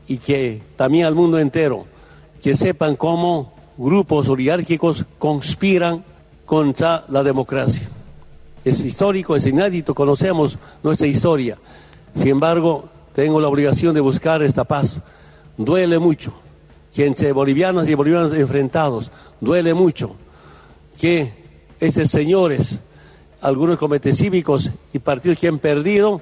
[0.08, 1.86] y que también al mundo entero,
[2.42, 6.04] que sepan cómo grupos oligárquicos conspiran
[6.46, 7.88] contra la democracia.
[8.66, 11.58] Es histórico, es inédito, conocemos nuestra historia.
[12.14, 15.02] Sin embargo, tengo la obligación de buscar esta paz.
[15.58, 16.34] Duele mucho
[16.94, 20.16] que entre bolivianos y bolivianos enfrentados duele mucho
[21.00, 21.34] que
[21.80, 22.80] esos señores,
[23.42, 26.22] algunos comités cívicos y partidos que han perdido,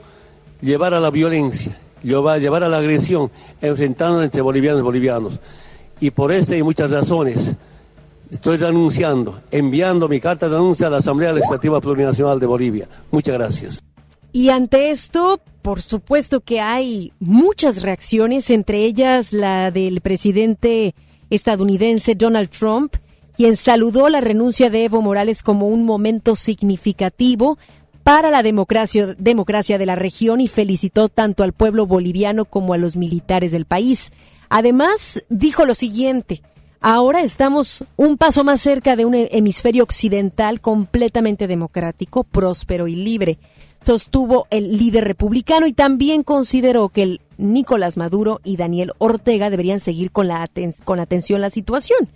[0.61, 3.29] llevar a la violencia, llevar a la agresión,
[3.61, 5.39] enfrentando entre bolivianos y bolivianos.
[5.99, 7.55] Y por esta y muchas razones,
[8.31, 12.87] estoy renunciando, enviando mi carta de renuncia a la Asamblea Legislativa Plurinacional de Bolivia.
[13.11, 13.88] Muchas gracias.
[14.31, 20.93] Y ante esto, por supuesto que hay muchas reacciones, entre ellas la del presidente
[21.29, 22.95] estadounidense Donald Trump,
[23.35, 27.57] quien saludó la renuncia de Evo Morales como un momento significativo
[28.03, 32.77] para la democracia, democracia de la región y felicitó tanto al pueblo boliviano como a
[32.77, 34.11] los militares del país.
[34.49, 36.41] Además, dijo lo siguiente,
[36.81, 43.39] ahora estamos un paso más cerca de un hemisferio occidental completamente democrático, próspero y libre
[43.81, 49.79] sostuvo el líder republicano y también consideró que el Nicolás Maduro y Daniel Ortega deberían
[49.79, 50.49] seguir con, la
[50.83, 52.09] con atención la situación.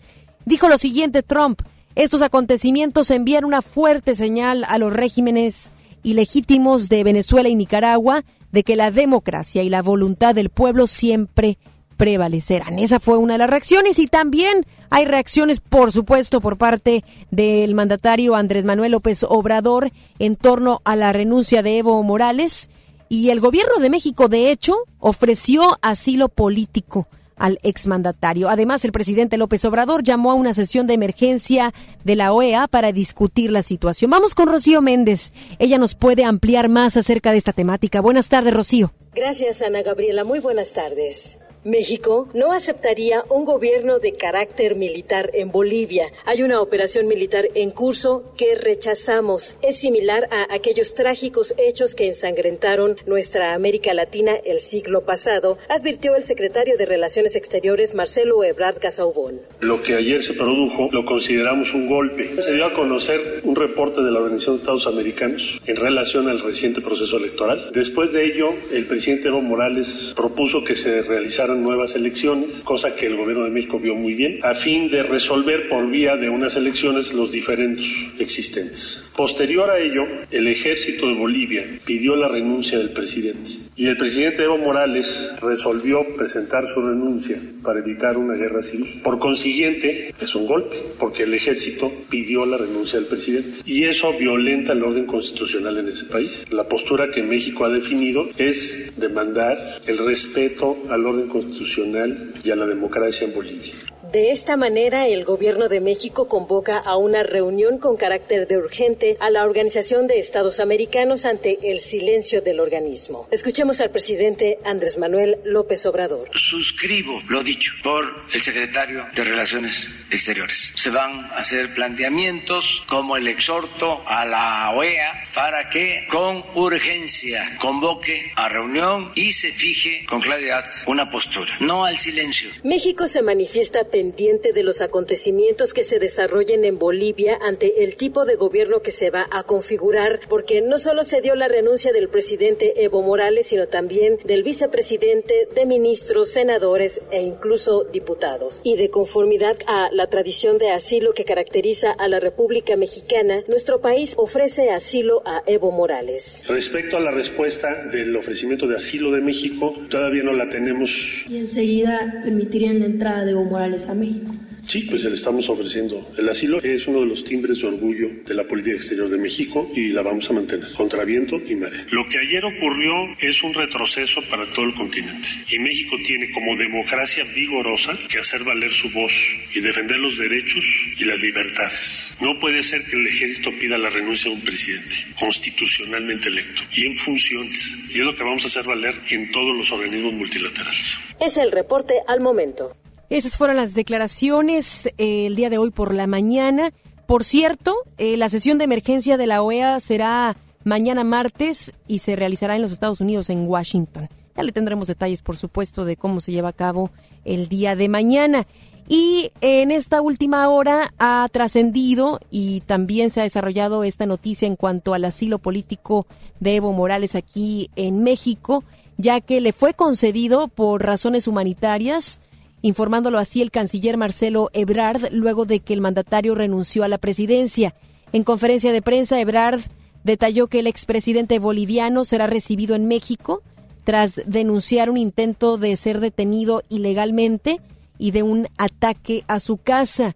[0.46, 1.62] Dijo lo siguiente Trump,
[1.96, 5.70] estos acontecimientos envían una fuerte señal a los regímenes
[6.04, 11.58] ilegítimos de Venezuela y Nicaragua de que la democracia y la voluntad del pueblo siempre
[11.98, 12.80] prevalecerán.
[12.80, 17.74] Esa fue una de las reacciones y también hay reacciones, por supuesto, por parte del
[17.74, 22.70] mandatario Andrés Manuel López Obrador en torno a la renuncia de Evo Morales
[23.10, 28.50] y el gobierno de México, de hecho, ofreció asilo político al exmandatario.
[28.50, 32.92] Además, el presidente López Obrador llamó a una sesión de emergencia de la OEA para
[32.92, 34.12] discutir la situación.
[34.12, 35.34] Vamos con Rocío Méndez.
[35.58, 38.00] Ella nos puede ampliar más acerca de esta temática.
[38.00, 38.94] Buenas tardes, Rocío.
[39.16, 40.24] Gracias, Ana Gabriela.
[40.24, 41.40] Muy buenas tardes.
[41.66, 46.08] México no aceptaría un gobierno de carácter militar en Bolivia.
[46.26, 49.56] Hay una operación militar en curso que rechazamos.
[49.62, 56.18] Es similar a aquellos trágicos hechos que ensangrentaron nuestra América Latina el siglo pasado, advirtió
[56.18, 59.40] el secretario de Relaciones Exteriores Marcelo Ebrard Casaubón.
[59.62, 62.42] Lo que ayer se produjo lo consideramos un golpe.
[62.42, 66.42] Se dio a conocer un reporte de la Organización de Estados Americanos en relación al
[66.42, 67.72] reciente proceso electoral.
[67.74, 73.08] Después de ello, el presidente Evo Morales propuso que se realizara nuevas elecciones, cosa que
[73.08, 76.56] el gobierno de México vio muy bien, a fin de resolver por vía de unas
[76.56, 77.86] elecciones los diferentes
[78.20, 79.10] existentes.
[79.16, 84.44] Posterior a ello, el ejército de Bolivia pidió la renuncia del presidente y el presidente
[84.44, 89.02] Evo Morales resolvió presentar su renuncia para evitar una guerra civil.
[89.04, 94.14] Por consiguiente, es un golpe, porque el ejército pidió la renuncia del presidente y eso
[94.14, 96.46] violenta el orden constitucional en ese país.
[96.52, 99.58] La postura que México ha definido es demandar
[99.88, 103.74] el respeto al orden constitucional y a la democracia en Bolivia.
[104.12, 109.16] De esta manera, el gobierno de México convoca a una reunión con carácter de urgente
[109.22, 113.30] a la Organización de Estados Americanos ante el silencio del organismo.
[113.32, 116.30] Escuchemos al presidente Andrés Manuel López Obrador.
[116.34, 120.74] Suscribo lo dicho por el secretario de Relaciones Exteriores.
[120.76, 127.58] Se van a hacer planteamientos como el exhorto a la OEA para que con urgencia
[127.58, 132.50] convoque a reunión y se fije con claridad una postura, no al silencio.
[132.64, 138.26] México se manifiesta pendiente de los acontecimientos que se desarrollen en Bolivia ante el tipo
[138.26, 142.10] de gobierno que se va a configurar, porque no solo se dio la renuncia del
[142.10, 148.62] presidente Evo Morales, sino también del vicepresidente, de ministros, senadores e incluso diputados.
[148.64, 153.80] Y de conformidad a la tradición de asilo que caracteriza a la República Mexicana, nuestro
[153.80, 156.44] país ofrece asilo a Evo Morales.
[156.48, 160.90] Respecto a la respuesta del ofrecimiento de asilo de México, todavía no la tenemos.
[161.30, 164.34] Y enseguida permitirían la entrada de Evo Morales a México.
[164.68, 166.10] Sí, pues le estamos ofreciendo.
[166.18, 169.70] El asilo es uno de los timbres de orgullo de la política exterior de México
[169.76, 171.86] y la vamos a mantener contra viento y marea.
[171.92, 176.56] Lo que ayer ocurrió es un retroceso para todo el continente y México tiene como
[176.56, 179.12] democracia vigorosa que hacer valer su voz
[179.54, 180.66] y defender los derechos
[180.98, 182.16] y las libertades.
[182.22, 186.86] No puede ser que el ejército pida la renuncia de un presidente constitucionalmente electo y
[186.86, 187.78] en funciones.
[187.94, 190.98] Y es lo que vamos a hacer valer en todos los organismos multilaterales.
[191.20, 192.76] Es el reporte al momento.
[193.10, 196.74] Esas fueron las declaraciones eh, el día de hoy por la mañana.
[197.06, 202.16] Por cierto, eh, la sesión de emergencia de la OEA será mañana martes y se
[202.16, 204.10] realizará en los Estados Unidos, en Washington.
[204.36, 206.92] Ya le tendremos detalles, por supuesto, de cómo se lleva a cabo
[207.24, 208.48] el día de mañana.
[208.88, 214.56] Y en esta última hora ha trascendido y también se ha desarrollado esta noticia en
[214.56, 216.06] cuanto al asilo político
[216.40, 218.64] de Evo Morales aquí en México,
[218.98, 222.20] ya que le fue concedido por razones humanitarias
[222.64, 227.76] informándolo así el canciller Marcelo Ebrard luego de que el mandatario renunció a la presidencia.
[228.14, 229.60] En conferencia de prensa, Ebrard
[230.04, 233.44] detalló que el expresidente boliviano será recibido en México
[233.84, 237.60] tras denunciar un intento de ser detenido ilegalmente
[238.00, 240.16] y de un ataque a su casa.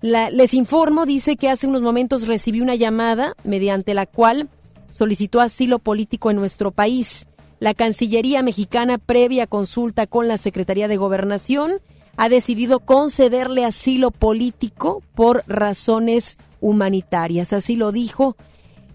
[0.00, 4.48] les informo, dice que hace unos momentos recibió una llamada mediante la cual
[4.88, 7.26] solicitó asilo político en nuestro país.
[7.62, 11.74] La Cancillería mexicana, previa consulta con la Secretaría de Gobernación,
[12.16, 17.52] ha decidido concederle asilo político por razones humanitarias.
[17.52, 18.36] Así lo dijo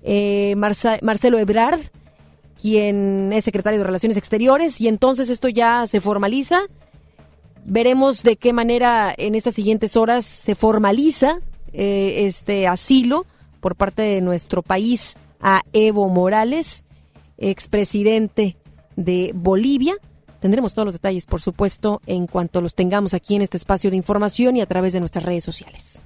[0.03, 1.80] eh, Marcelo Ebrard,
[2.61, 6.59] quien es secretario de Relaciones Exteriores, y entonces esto ya se formaliza.
[7.63, 11.39] Veremos de qué manera en estas siguientes horas se formaliza
[11.72, 13.26] eh, este asilo
[13.61, 16.84] por parte de nuestro país a Evo Morales
[17.38, 18.57] expresidente
[18.95, 19.95] de Bolivia.
[20.39, 23.97] Tendremos todos los detalles, por supuesto, en cuanto los tengamos aquí en este espacio de
[23.97, 25.99] información y a través de nuestras redes sociales.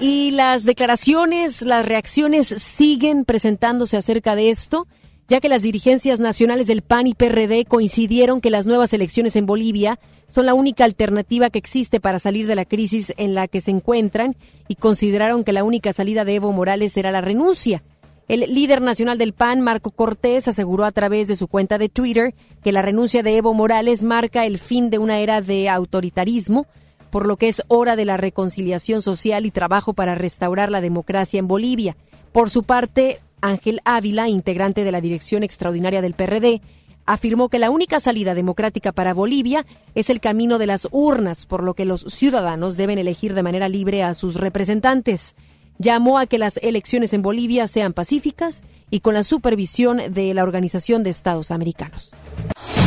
[0.00, 4.86] Y las declaraciones, las reacciones siguen presentándose acerca de esto,
[5.28, 9.46] ya que las dirigencias nacionales del PAN y PRD coincidieron que las nuevas elecciones en
[9.46, 9.98] Bolivia
[10.28, 13.70] son la única alternativa que existe para salir de la crisis en la que se
[13.70, 14.36] encuentran
[14.68, 17.82] y consideraron que la única salida de Evo Morales será la renuncia.
[18.28, 22.34] El líder nacional del PAN, Marco Cortés, aseguró a través de su cuenta de Twitter
[22.62, 26.66] que la renuncia de Evo Morales marca el fin de una era de autoritarismo,
[27.10, 31.38] por lo que es hora de la reconciliación social y trabajo para restaurar la democracia
[31.38, 31.96] en Bolivia.
[32.30, 36.60] Por su parte, Ángel Ávila, integrante de la Dirección Extraordinaria del PRD,
[37.06, 39.64] afirmó que la única salida democrática para Bolivia
[39.94, 43.70] es el camino de las urnas, por lo que los ciudadanos deben elegir de manera
[43.70, 45.34] libre a sus representantes
[45.78, 50.42] llamó a que las elecciones en Bolivia sean pacíficas y con la supervisión de la
[50.42, 52.12] Organización de Estados Americanos.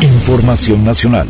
[0.02, 1.28] Información nacional.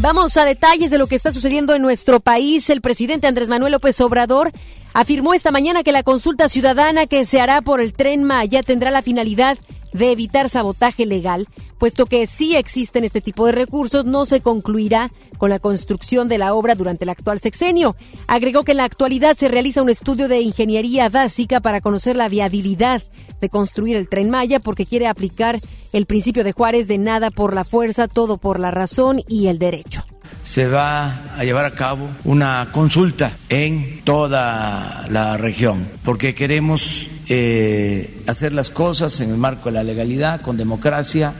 [0.00, 2.70] Vamos a detalles de lo que está sucediendo en nuestro país.
[2.70, 4.50] El presidente Andrés Manuel López Obrador
[4.92, 8.90] afirmó esta mañana que la consulta ciudadana que se hará por el tren Maya tendrá
[8.90, 9.58] la finalidad
[9.92, 15.10] de evitar sabotaje legal, puesto que si existen este tipo de recursos, no se concluirá
[15.38, 17.96] con la construcción de la obra durante el actual sexenio.
[18.26, 22.28] Agregó que en la actualidad se realiza un estudio de ingeniería básica para conocer la
[22.28, 23.02] viabilidad
[23.40, 25.60] de construir el tren Maya, porque quiere aplicar
[25.92, 29.58] el principio de Juárez de nada por la fuerza, todo por la razón y el
[29.58, 30.04] derecho
[30.44, 38.22] se va a llevar a cabo una consulta en toda la región, porque queremos eh,
[38.26, 41.32] hacer las cosas en el marco de la legalidad, con democracia,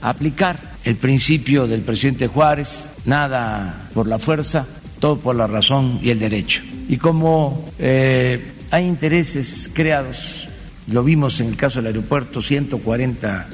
[0.00, 4.66] aplicar el principio del presidente Juárez, nada por la fuerza,
[5.00, 6.62] todo por la razón y el derecho.
[6.88, 10.46] Y como eh, hay intereses creados,
[10.86, 13.46] lo vimos en el caso del aeropuerto, 140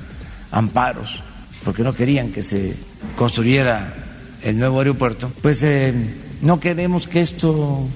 [0.51, 1.23] amparos,
[1.65, 2.77] porque no querían que se
[3.17, 4.08] construyera
[4.49, 5.93] el nuevo aeropuerto, pues eh,
[6.41, 7.87] no queremos que esto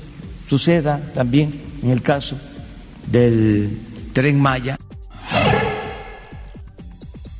[0.49, 2.37] suceda también en el caso
[3.07, 3.79] del
[4.13, 4.77] tren Maya.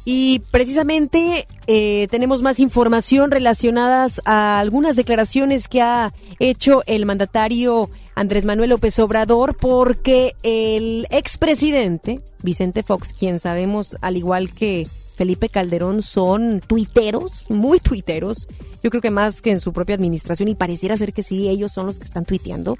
[0.05, 7.89] Y precisamente eh, tenemos más información relacionadas a algunas declaraciones que ha hecho el mandatario
[8.15, 15.49] Andrés Manuel López Obrador porque el expresidente Vicente Fox, quien sabemos al igual que Felipe
[15.49, 18.49] Calderón son tuiteros, muy tuiteros,
[18.83, 21.73] yo creo que más que en su propia administración y pareciera ser que sí, ellos
[21.73, 22.79] son los que están tuiteando.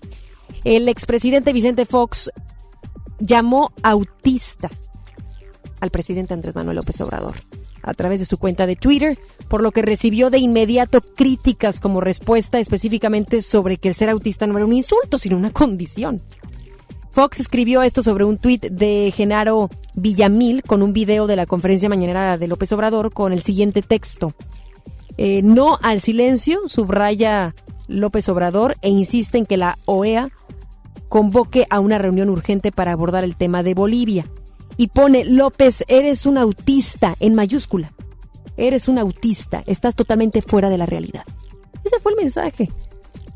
[0.65, 2.31] El expresidente Vicente Fox
[3.19, 4.71] llamó autista
[5.81, 7.37] al presidente Andrés Manuel López Obrador
[7.83, 9.19] a través de su cuenta de Twitter,
[9.49, 14.47] por lo que recibió de inmediato críticas como respuesta específicamente sobre que el ser autista
[14.47, 16.23] no era un insulto, sino una condición.
[17.13, 21.91] Fox escribió esto sobre un tuit de Genaro Villamil con un video de la conferencia
[21.91, 24.33] mañanera de López Obrador con el siguiente texto.
[25.19, 27.55] Eh, no al silencio, subraya
[27.87, 30.31] López Obrador e insiste en que la OEA
[31.11, 34.25] convoque a una reunión urgente para abordar el tema de Bolivia
[34.79, 37.93] y pone López, eres un autista en mayúscula.
[38.57, 41.25] Eres un autista, estás totalmente fuera de la realidad.
[41.85, 42.71] Ese fue el mensaje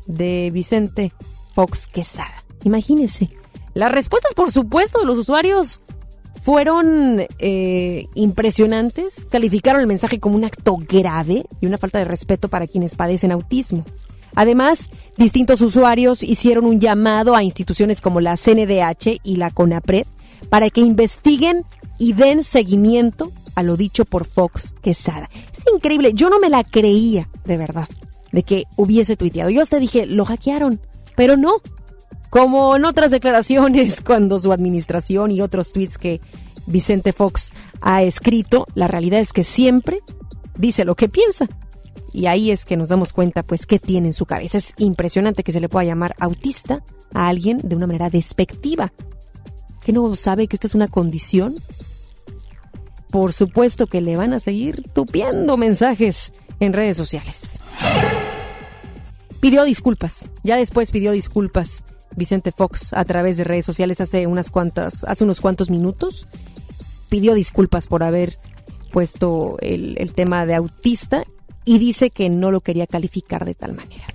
[0.07, 1.13] de Vicente
[1.53, 2.43] Fox Quesada.
[2.63, 3.29] Imagínense.
[3.77, 5.81] Las respuestas, por supuesto, de los usuarios
[6.43, 9.25] fueron eh, impresionantes.
[9.25, 13.31] Calificaron el mensaje como un acto grave y una falta de respeto para quienes padecen
[13.31, 13.85] autismo.
[14.33, 20.07] Además, distintos usuarios hicieron un llamado a instituciones como la CNDH y la CONAPRED
[20.49, 21.63] para que investiguen
[21.99, 25.29] y den seguimiento a lo dicho por Fox Quesada.
[25.53, 27.87] Es increíble, yo no me la creía, de verdad,
[28.31, 29.51] de que hubiese tuiteado.
[29.51, 30.79] Yo hasta dije, lo hackearon,
[31.15, 31.61] pero no.
[32.29, 36.21] Como en otras declaraciones, cuando su administración y otros tweets que
[36.65, 37.51] Vicente Fox
[37.81, 39.99] ha escrito, la realidad es que siempre
[40.57, 41.47] dice lo que piensa.
[42.13, 44.57] Y ahí es que nos damos cuenta, pues, qué tiene en su cabeza.
[44.57, 48.91] Es impresionante que se le pueda llamar autista a alguien de una manera despectiva
[49.87, 51.55] que no sabe que esta es una condición?
[53.09, 57.61] Por supuesto que le van a seguir tupiendo mensajes en redes sociales.
[59.39, 61.85] Pidió disculpas, ya después pidió disculpas
[62.17, 66.27] Vicente Fox a través de redes sociales hace unas cuantas, hace unos cuantos minutos.
[67.09, 68.35] Pidió disculpas por haber
[68.91, 71.23] puesto el, el tema de autista
[71.63, 74.05] y dice que no lo quería calificar de tal manera.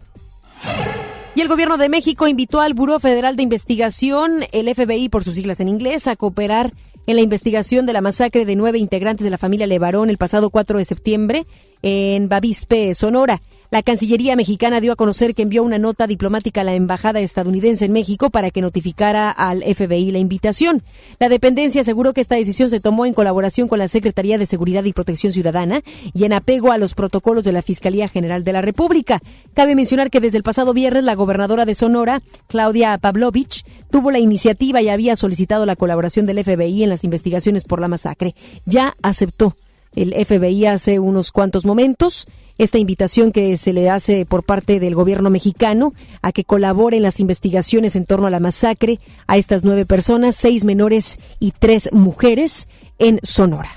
[1.34, 5.34] Y el gobierno de México invitó al Buró Federal de Investigación, el FBI por sus
[5.34, 6.74] siglas en inglés, a cooperar
[7.06, 10.50] en la investigación de la masacre de nueve integrantes de la familia Levarón el pasado
[10.50, 11.46] 4 de septiembre
[11.82, 13.40] en Bavispe, Sonora.
[13.72, 17.86] La Cancillería mexicana dio a conocer que envió una nota diplomática a la embajada estadounidense
[17.86, 20.82] en México para que notificara al FBI la invitación.
[21.18, 24.84] La dependencia aseguró que esta decisión se tomó en colaboración con la Secretaría de Seguridad
[24.84, 25.80] y Protección Ciudadana
[26.12, 29.22] y en apego a los protocolos de la Fiscalía General de la República.
[29.54, 34.18] Cabe mencionar que desde el pasado viernes la gobernadora de Sonora, Claudia Pavlovich, tuvo la
[34.18, 38.34] iniciativa y había solicitado la colaboración del FBI en las investigaciones por la masacre.
[38.66, 39.56] Ya aceptó
[39.94, 42.26] el FBI hace unos cuantos momentos
[42.58, 47.02] esta invitación que se le hace por parte del gobierno mexicano a que colabore en
[47.02, 51.88] las investigaciones en torno a la masacre a estas nueve personas, seis menores y tres
[51.92, 52.68] mujeres
[52.98, 53.70] en Sonora.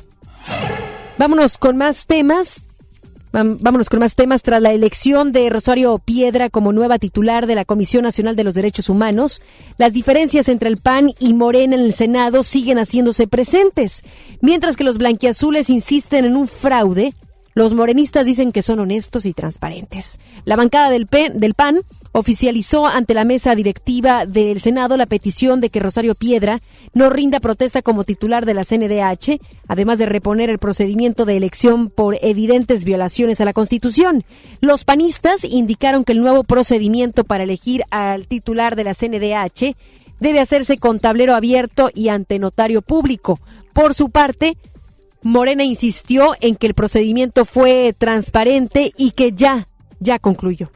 [1.18, 2.66] Vámonos con más temas.
[3.36, 4.43] Vámonos con más temas.
[4.43, 8.53] Tras la elección de Rosario Piedra como nueva titular de la Comisión Nacional de los
[8.53, 9.41] Derechos Humanos,
[9.77, 14.03] las diferencias entre el PAN y Morena en el Senado siguen haciéndose presentes,
[14.39, 17.13] mientras que los blanquiazules insisten en un fraude
[17.55, 20.19] los morenistas dicen que son honestos y transparentes.
[20.43, 21.81] La bancada del, PAN
[22.11, 26.61] oficializó ante la mesa directiva del Senado la petición de que Rosario Piedra
[26.93, 29.39] no rinda protesta como titular de la CNDH,
[29.69, 34.25] además de reponer el procedimiento de elección por evidentes violaciones a la Constitución.
[34.59, 39.77] Los panistas indicaron que el nuevo procedimiento para elegir al titular de la CNDH
[40.19, 43.39] debe hacerse con tablero abierto y ante notario público.
[43.73, 44.57] Por su parte,
[45.26, 49.67] Morena insistió en que el procedimiento fue transparente y que ya,
[49.99, 50.69] ya concluyó.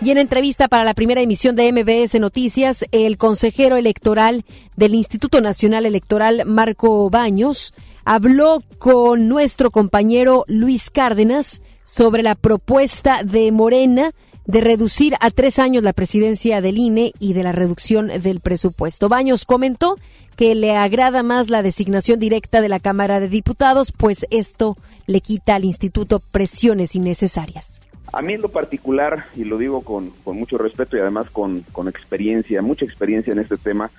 [0.00, 5.42] Y en entrevista para la primera emisión de MBS Noticias, el consejero electoral del Instituto
[5.42, 7.74] Nacional Electoral, Marco Baños,
[8.06, 14.12] habló con nuestro compañero Luis Cárdenas sobre la propuesta de Morena
[14.50, 19.08] de reducir a tres años la presidencia del INE y de la reducción del presupuesto.
[19.08, 19.96] Baños comentó
[20.34, 24.76] que le agrada más la designación directa de la Cámara de Diputados, pues esto
[25.06, 27.80] le quita al instituto presiones innecesarias.
[28.12, 32.60] A mí en lo particular, y lo digo con, mucho respeto y además con, experiencia,
[32.60, 33.92] mucha experiencia en este tema,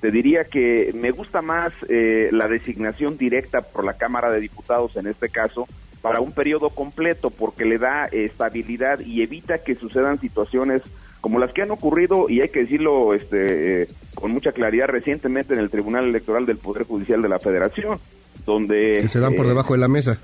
[0.00, 4.96] te diría que me gusta más eh, la designación directa por la Cámara de Diputados
[4.96, 5.68] en este caso,
[6.02, 10.82] para un periodo completo porque le da estabilidad y evita que sucedan situaciones
[11.20, 15.54] como las que han ocurrido y hay que decirlo este eh, con mucha claridad recientemente
[15.54, 17.98] en el Tribunal Electoral del Poder Judicial de la Federación
[18.46, 20.18] donde que se dan por eh, debajo de la mesa.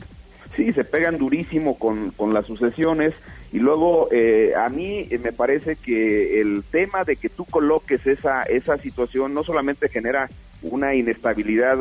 [0.56, 3.14] sí se pegan durísimo con, con las sucesiones
[3.52, 8.42] y luego eh, a mí me parece que el tema de que tú coloques esa
[8.42, 10.28] esa situación no solamente genera
[10.62, 11.76] una inestabilidad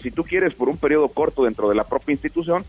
[0.00, 2.64] si tú quieres por un periodo corto dentro de la propia institución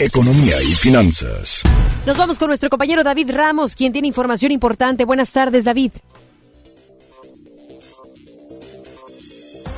[0.00, 1.62] Economía y finanzas.
[2.06, 5.04] Nos vamos con nuestro compañero David Ramos, quien tiene información importante.
[5.04, 5.92] Buenas tardes, David.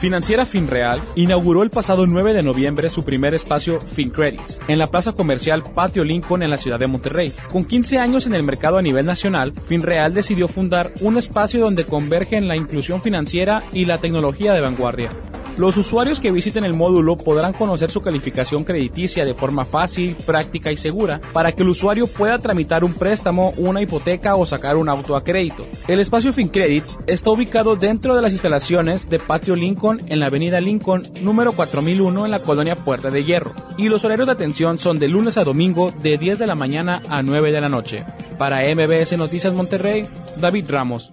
[0.02, 5.12] Financiera Finreal inauguró el pasado 9 de noviembre su primer espacio FinCredits en la plaza
[5.12, 7.32] comercial Patio Lincoln en la ciudad de Monterrey.
[7.52, 11.84] Con 15 años en el mercado a nivel nacional, Finreal decidió fundar un espacio donde
[11.84, 15.10] convergen la inclusión financiera y la tecnología de vanguardia.
[15.58, 20.72] Los usuarios que visiten el módulo podrán conocer su calificación crediticia de forma fácil, práctica
[20.72, 24.88] y segura para que el usuario pueda tramitar un préstamo, una hipoteca o sacar un
[24.88, 25.66] auto a crédito.
[25.88, 30.60] El espacio FinCredits está ubicado dentro de las instalaciones de Patio Lincoln en la avenida
[30.60, 34.98] Lincoln número 4001 en la colonia Puerta de Hierro y los horarios de atención son
[34.98, 38.04] de lunes a domingo de 10 de la mañana a 9 de la noche.
[38.38, 41.12] Para MBS Noticias Monterrey, David Ramos.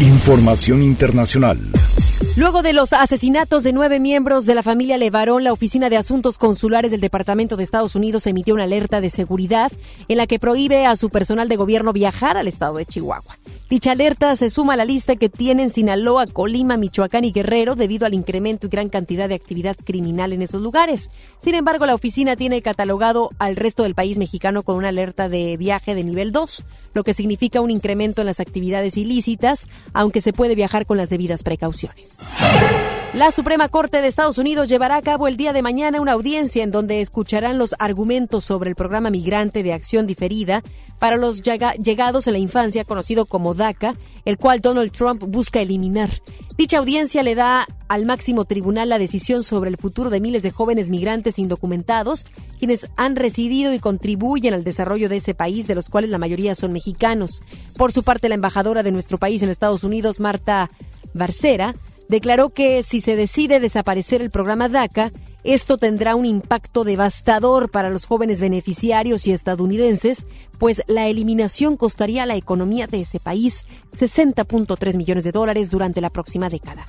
[0.00, 1.58] Información internacional.
[2.36, 6.38] Luego de los asesinatos de nueve miembros de la familia Levarón, la Oficina de Asuntos
[6.38, 9.72] Consulares del Departamento de Estados Unidos emitió una alerta de seguridad
[10.08, 13.36] en la que prohíbe a su personal de gobierno viajar al estado de Chihuahua.
[13.70, 18.04] Dicha alerta se suma a la lista que tienen Sinaloa, Colima, Michoacán y Guerrero debido
[18.04, 21.08] al incremento y gran cantidad de actividad criminal en esos lugares.
[21.40, 25.56] Sin embargo, la oficina tiene catalogado al resto del país mexicano con una alerta de
[25.56, 26.64] viaje de nivel 2,
[26.94, 31.08] lo que significa un incremento en las actividades ilícitas, aunque se puede viajar con las
[31.08, 32.18] debidas precauciones.
[33.12, 36.62] La Suprema Corte de Estados Unidos llevará a cabo el día de mañana una audiencia
[36.62, 40.62] en donde escucharán los argumentos sobre el programa migrante de acción diferida
[41.00, 46.08] para los llegados en la infancia conocido como DACA, el cual Donald Trump busca eliminar.
[46.56, 50.52] Dicha audiencia le da al máximo tribunal la decisión sobre el futuro de miles de
[50.52, 52.26] jóvenes migrantes indocumentados,
[52.60, 56.54] quienes han residido y contribuyen al desarrollo de ese país, de los cuales la mayoría
[56.54, 57.42] son mexicanos.
[57.76, 60.70] Por su parte, la embajadora de nuestro país en Estados Unidos, Marta
[61.12, 61.74] Barcera,
[62.10, 65.12] declaró que si se decide desaparecer el programa DACA,
[65.44, 70.26] esto tendrá un impacto devastador para los jóvenes beneficiarios y estadounidenses,
[70.58, 73.64] pues la eliminación costaría a la economía de ese país
[73.96, 76.84] 60.3 millones de dólares durante la próxima década.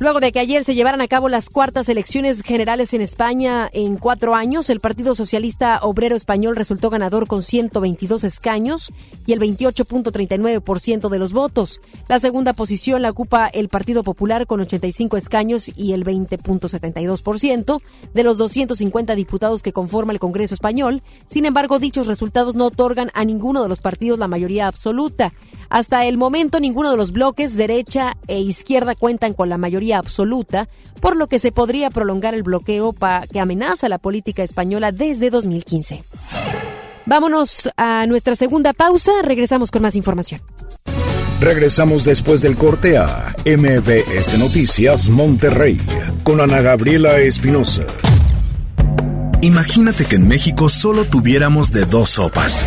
[0.00, 3.98] Luego de que ayer se llevaran a cabo las cuartas elecciones generales en España en
[3.98, 8.94] cuatro años, el Partido Socialista Obrero Español resultó ganador con 122 escaños
[9.26, 11.82] y el 28.39% de los votos.
[12.08, 17.82] La segunda posición la ocupa el Partido Popular con 85 escaños y el 20.72%
[18.14, 21.02] de los 250 diputados que conforma el Congreso Español.
[21.30, 25.34] Sin embargo, dichos resultados no otorgan a ninguno de los partidos la mayoría absoluta.
[25.70, 30.68] Hasta el momento, ninguno de los bloques, derecha e izquierda, cuentan con la mayoría absoluta,
[31.00, 32.92] por lo que se podría prolongar el bloqueo
[33.32, 36.02] que amenaza la política española desde 2015.
[37.06, 40.40] Vámonos a nuestra segunda pausa, regresamos con más información.
[41.40, 45.80] Regresamos después del corte a MBS Noticias Monterrey
[46.24, 47.84] con Ana Gabriela Espinosa.
[49.40, 52.66] Imagínate que en México solo tuviéramos de dos sopas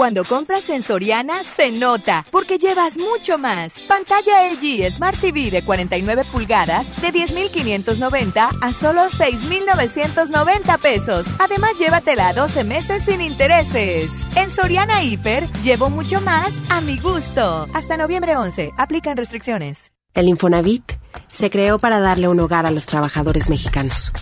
[0.00, 3.74] Cuando compras en Soriana, se nota, porque llevas mucho más.
[3.86, 11.26] Pantalla LG Smart TV de 49 pulgadas de 10,590 a solo 6,990 pesos.
[11.38, 14.10] Además, llévatela a 12 meses sin intereses.
[14.36, 17.68] En Soriana Hiper, llevo mucho más a mi gusto.
[17.74, 19.92] Hasta noviembre 11, aplican restricciones.
[20.14, 20.94] El Infonavit
[21.28, 24.12] se creó para darle un hogar a los trabajadores mexicanos,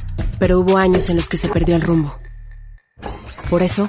[0.40, 2.18] pero hubo años en los que se perdió el rumbo.
[3.48, 3.88] Por eso,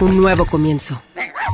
[0.00, 1.02] un nuevo comienzo.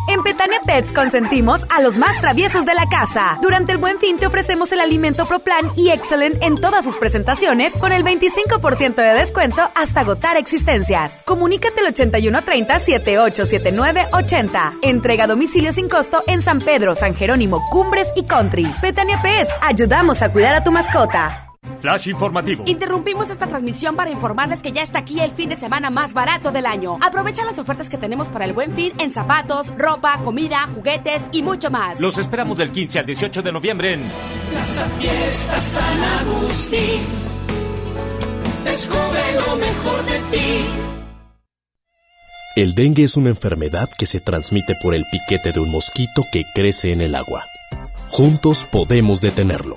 [0.09, 3.39] En Petania Pets consentimos a los más traviesos de la casa.
[3.43, 7.75] Durante el Buen Fin te ofrecemos el alimento ProPlan y Excellent en todas sus presentaciones
[7.75, 11.21] con el 25% de descuento hasta agotar existencias.
[11.27, 14.75] Comunícate al 8130 787980.
[14.83, 18.73] Entrega a domicilio sin costo en San Pedro, San Jerónimo, Cumbres y Country.
[18.81, 21.48] Petania Pets, ayudamos a cuidar a tu mascota.
[21.81, 22.65] Flash informativo.
[22.67, 26.51] Interrumpimos esta transmisión para informarles que ya está aquí el fin de semana más barato
[26.51, 26.99] del año.
[27.01, 31.43] Aprovecha las ofertas que tenemos para el buen fin en zapatos, ropa, comida, juguetes y
[31.43, 32.01] mucho más.
[32.01, 34.03] Los esperamos del 15 al 18 de noviembre en
[34.51, 37.01] Plaza Fiesta San Agustín.
[38.65, 40.65] Descubre lo mejor de ti.
[42.57, 46.45] El dengue es una enfermedad que se transmite por el piquete de un mosquito que
[46.55, 47.45] crece en el agua.
[48.09, 49.77] Juntos podemos detenerlo.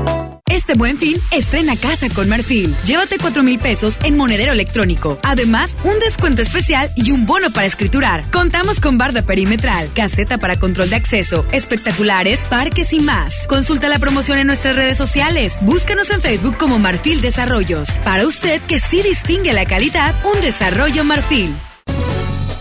[0.51, 2.75] Este buen fin, estrena casa con Marfil.
[2.83, 5.17] Llévate 4 mil pesos en monedero electrónico.
[5.23, 8.29] Además, un descuento especial y un bono para escriturar.
[8.31, 13.47] Contamos con barda perimetral, caseta para control de acceso, espectaculares, parques y más.
[13.47, 15.55] Consulta la promoción en nuestras redes sociales.
[15.61, 17.87] Búscanos en Facebook como Marfil Desarrollos.
[18.03, 21.55] Para usted que sí distingue la calidad, un desarrollo Marfil.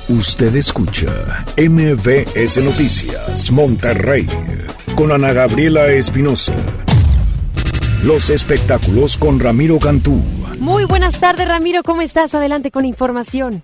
[0.09, 4.29] Usted escucha MBS Noticias Monterrey
[4.95, 6.55] con Ana Gabriela Espinosa.
[8.05, 10.23] Los espectáculos con Ramiro Cantú.
[10.59, 11.83] Muy buenas tardes, Ramiro.
[11.83, 12.35] ¿Cómo estás?
[12.35, 13.63] Adelante con información.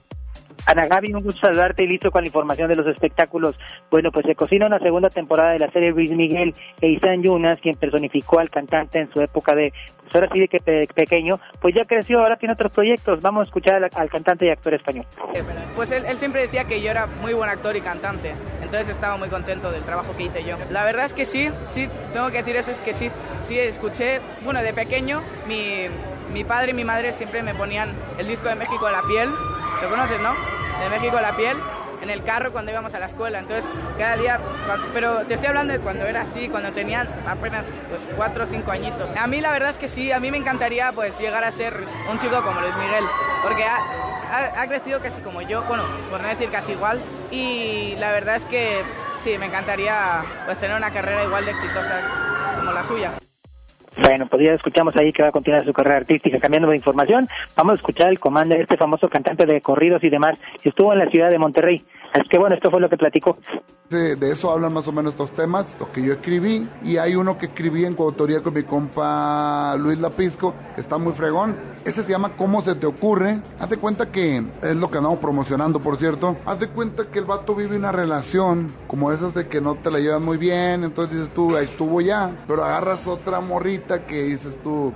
[0.67, 3.57] Ana Gaby, un gusto saludarte y listo con la información de los espectáculos.
[3.91, 7.61] Bueno, pues se cocina una segunda temporada de la serie Luis Miguel e Isan Yunas,
[7.61, 11.39] quien personificó al cantante en su época de, pues ahora sí de que pe pequeño,
[11.61, 13.21] pues ya creció, ahora tiene otros proyectos.
[13.23, 15.07] Vamos a escuchar al, al cantante y actor español.
[15.77, 19.17] Pues él, él, siempre decía que yo era muy buen actor y cantante, entonces estaba
[19.17, 20.57] muy contento del trabajo que hice yo.
[20.71, 23.11] La verdad es que sí, sí, tengo que decir eso, es que sí,
[23.43, 25.87] sí, escuché, bueno, de pequeño mi,
[26.33, 29.29] mi padre y mi madre siempre me ponían el disco de México en la piel,
[29.83, 30.35] ¿lo conoces, no?
[30.81, 31.57] de México la piel
[32.03, 33.39] en el carro cuando íbamos a la escuela.
[33.39, 33.65] Entonces,
[33.99, 34.39] cada día,
[34.93, 38.71] pero te estoy hablando de cuando era así, cuando tenían apenas pues cuatro o cinco
[38.71, 39.09] añitos.
[39.17, 41.75] A mí la verdad es que sí, a mí me encantaría pues llegar a ser
[42.11, 43.05] un chico como Luis Miguel,
[43.43, 43.79] porque ha,
[44.31, 47.01] ha, ha crecido casi como yo, bueno, por no decir casi igual,
[47.31, 48.85] y la verdad es que
[49.25, 52.03] sí, me encantaría pues tener una carrera igual de exitosa
[52.59, 53.13] como la suya.
[54.03, 56.39] Bueno, pues ya escuchamos ahí que va a continuar su carrera artística.
[56.39, 60.11] Cambiando de información, vamos a escuchar el comando de este famoso cantante de corridos y
[60.11, 60.39] demás.
[60.63, 61.85] Estuvo en la ciudad de Monterrey.
[62.13, 63.39] Así que bueno, esto fue lo que platicó.
[63.91, 67.15] De, de, eso hablan más o menos estos temas, los que yo escribí, y hay
[67.15, 71.55] uno que escribí en coautoría con mi compa Luis Lapisco, que está muy fregón.
[71.85, 73.41] Ese se llama ¿Cómo se te ocurre?
[73.61, 76.37] Haz de cuenta que es lo que andamos promocionando, por cierto.
[76.45, 79.91] Haz de cuenta que el vato vive una relación como esas de que no te
[79.93, 84.23] la llevas muy bien, entonces dices tú, ahí estuvo ya, pero agarras otra morrita que
[84.25, 84.93] dices tú,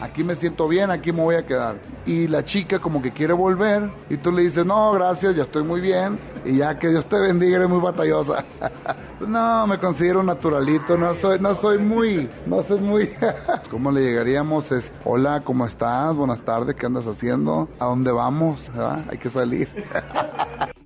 [0.00, 1.76] aquí me siento bien, aquí me voy a quedar.
[2.06, 5.64] Y la chica como que quiere volver y tú le dices, no, gracias, ya estoy
[5.64, 6.18] muy bien.
[6.44, 8.44] Y ya que Dios te bendiga, eres muy batallosa.
[9.26, 13.10] no, me considero naturalito, no soy, no soy muy, no soy muy...
[13.70, 14.70] ¿Cómo le llegaríamos?
[14.72, 16.14] Es, hola, ¿cómo estás?
[16.14, 17.68] Buenas tardes, ¿qué andas haciendo?
[17.78, 18.70] ¿A dónde vamos?
[19.10, 19.68] Hay que salir.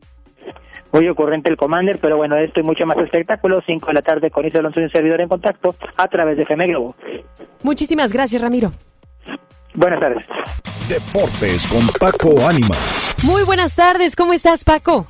[0.93, 3.61] Muy ocurrente el Commander, pero bueno, esto y mucho más espectáculo.
[3.65, 6.45] 5 de la tarde con Isabel Alonso y un servidor en contacto a través de
[6.45, 6.97] FM Globo.
[7.63, 8.71] Muchísimas gracias, Ramiro.
[9.75, 10.25] Buenas tardes.
[10.89, 13.15] Deportes con Paco Ánimas.
[13.23, 15.07] Muy buenas tardes, ¿cómo estás, Paco?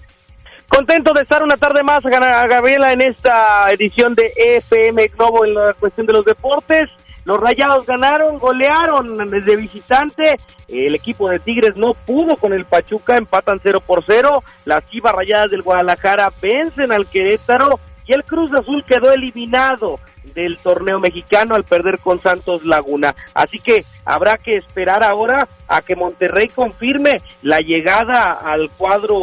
[0.68, 5.72] Contento de estar una tarde más, Gabriela, en esta edición de FM Globo en la
[5.74, 6.90] cuestión de los deportes.
[7.28, 10.40] Los Rayados ganaron, golearon desde visitante.
[10.66, 14.42] El equipo de Tigres no pudo con el Pachuca, empatan 0 por 0.
[14.64, 20.00] Las Chivas Rayadas del Guadalajara vencen al Querétaro y el Cruz Azul quedó eliminado
[20.34, 23.14] del torneo mexicano al perder con Santos Laguna.
[23.34, 29.18] Así que habrá que esperar ahora a que Monterrey confirme la llegada al cuadro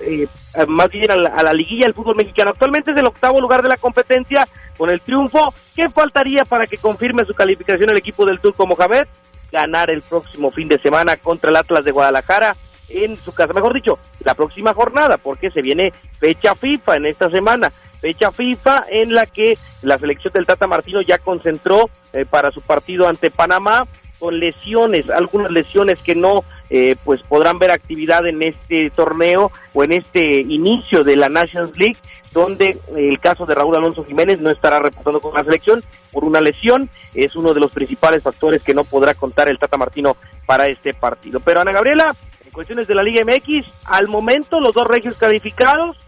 [0.00, 0.26] eh,
[0.68, 2.50] más bien a la, a la liguilla del fútbol mexicano.
[2.50, 5.52] Actualmente es el octavo lugar de la competencia con el triunfo.
[5.74, 9.06] ¿Qué faltaría para que confirme su calificación el equipo del Turco Mohamed?
[9.52, 12.56] Ganar el próximo fin de semana contra el Atlas de Guadalajara
[12.88, 17.30] en su casa, mejor dicho, la próxima jornada, porque se viene fecha FIFA en esta
[17.30, 22.50] semana, fecha FIFA en la que la selección del Tata Martino ya concentró eh, para
[22.50, 23.86] su partido ante Panamá
[24.18, 29.84] con lesiones, algunas lesiones que no eh, pues podrán ver actividad en este torneo o
[29.84, 31.96] en este inicio de la Nations League,
[32.32, 36.40] donde el caso de Raúl Alonso Jiménez no estará reportando con la selección por una
[36.40, 40.68] lesión, es uno de los principales factores que no podrá contar el Tata Martino para
[40.68, 41.40] este partido.
[41.40, 45.98] Pero Ana Gabriela, en cuestiones de la Liga MX, al momento los dos regios calificados,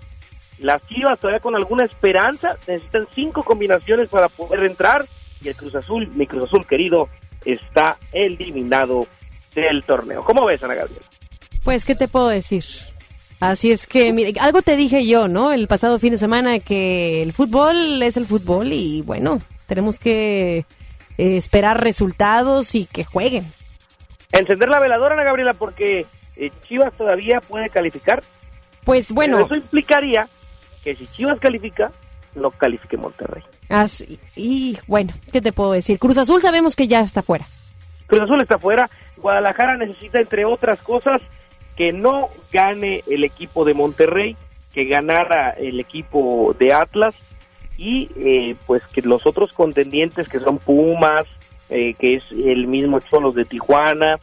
[0.59, 5.05] las Chivas todavía con alguna esperanza, necesitan cinco combinaciones para poder entrar
[5.43, 7.09] y el Cruz Azul, mi Cruz Azul querido,
[7.47, 9.07] está eliminado
[9.55, 10.23] del torneo.
[10.23, 11.05] ¿Cómo ves, Ana Gabriela?
[11.65, 12.65] Pues, ¿qué te puedo decir?
[13.41, 15.53] Así es que, mire, algo te dije yo, ¿no?
[15.53, 20.65] El pasado fin de semana que el fútbol es el fútbol y bueno, tenemos que
[21.19, 23.53] eh, esperar resultados y que jueguen.
[24.33, 28.23] Encender la veladora, Ana Gabriela, porque eh, Chivas todavía puede calificar.
[28.85, 29.37] Pues bueno.
[29.37, 30.29] Pero eso implicaría
[30.83, 31.93] que si Chivas califica,
[32.35, 33.43] no califique Monterrey.
[33.69, 35.99] Así, y bueno, ¿qué te puedo decir?
[35.99, 37.47] Cruz Azul sabemos que ya está fuera.
[38.07, 38.89] Cruz Azul está fuera.
[39.17, 41.23] Guadalajara necesita, entre otras cosas,
[41.77, 44.37] que no gane el equipo de Monterrey,
[44.73, 47.15] que ganara el equipo de Atlas
[47.79, 51.27] y eh, pues que los otros contendientes que son Pumas,
[51.69, 54.19] eh, que es el mismo Cholos de Tijuana,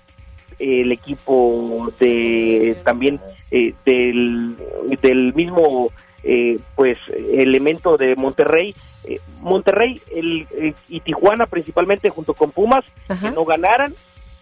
[0.60, 3.20] el equipo de también
[3.52, 4.56] eh, del,
[5.02, 5.92] del mismo
[6.24, 6.98] eh, pues
[7.32, 8.74] elemento de Monterrey
[9.06, 12.86] eh, Monterrey el, eh, y Tijuana principalmente junto con Pumas
[13.20, 13.94] que no ganaran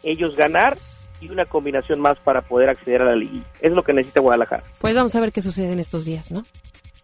[0.04, 0.78] ellos ganar
[1.20, 4.64] y una combinación más para poder acceder a la liga es lo que necesita Guadalajara
[4.80, 6.44] Pues vamos a ver qué sucede en estos días, ¿no?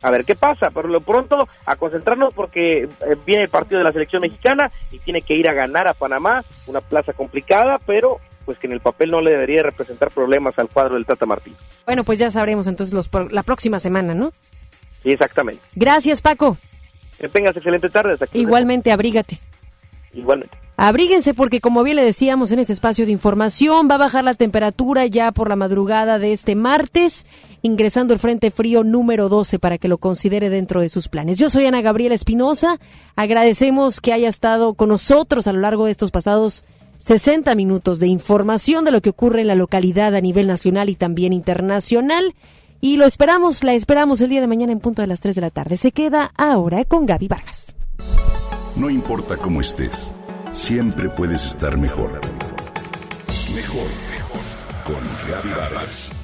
[0.04, 2.90] a ver qué pasa, pero lo pronto a concentrarnos porque eh,
[3.26, 6.46] viene el partido de la selección mexicana y tiene que ir a ganar a Panamá,
[6.68, 10.70] una plaza complicada, pero pues que en el papel no le debería representar problemas al
[10.70, 11.56] cuadro del Tata Martín.
[11.88, 14.32] Bueno, pues ya sabremos entonces los, por- la próxima semana, ¿no?
[15.12, 15.62] Exactamente.
[15.76, 16.58] Gracias, Paco.
[17.20, 18.14] Que tengas excelente tarde.
[18.14, 18.40] Hasta aquí.
[18.40, 19.40] Igualmente, abrígate.
[20.14, 20.58] Igualmente.
[20.80, 24.36] Abríguense porque como bien le decíamos en este espacio de información, va a bajar la
[24.36, 27.26] temperatura ya por la madrugada de este martes,
[27.64, 31.40] ingresando el Frente Frío número 12 para que lo considere dentro de sus planes.
[31.40, 32.80] Yo soy Ana Gabriela Espinosa,
[33.16, 36.64] agradecemos que haya estado con nosotros a lo largo de estos pasados
[37.00, 40.96] 60 minutos de información de lo que ocurre en la localidad a nivel nacional y
[40.96, 42.36] también internacional.
[42.80, 45.42] Y lo esperamos, la esperamos el día de mañana en punto de las 3 de
[45.42, 45.78] la tarde.
[45.78, 47.76] Se queda ahora con Gaby Vargas.
[48.76, 50.14] No importa cómo estés,
[50.52, 52.22] siempre puedes estar mejor.
[53.56, 54.42] Mejor, mejor.
[54.86, 56.17] Con Gaby Vargas.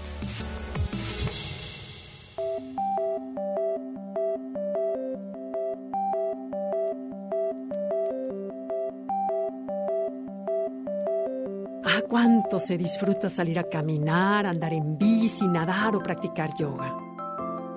[11.96, 16.98] Ah, cuánto se disfruta salir a caminar, andar en bici, nadar o practicar yoga.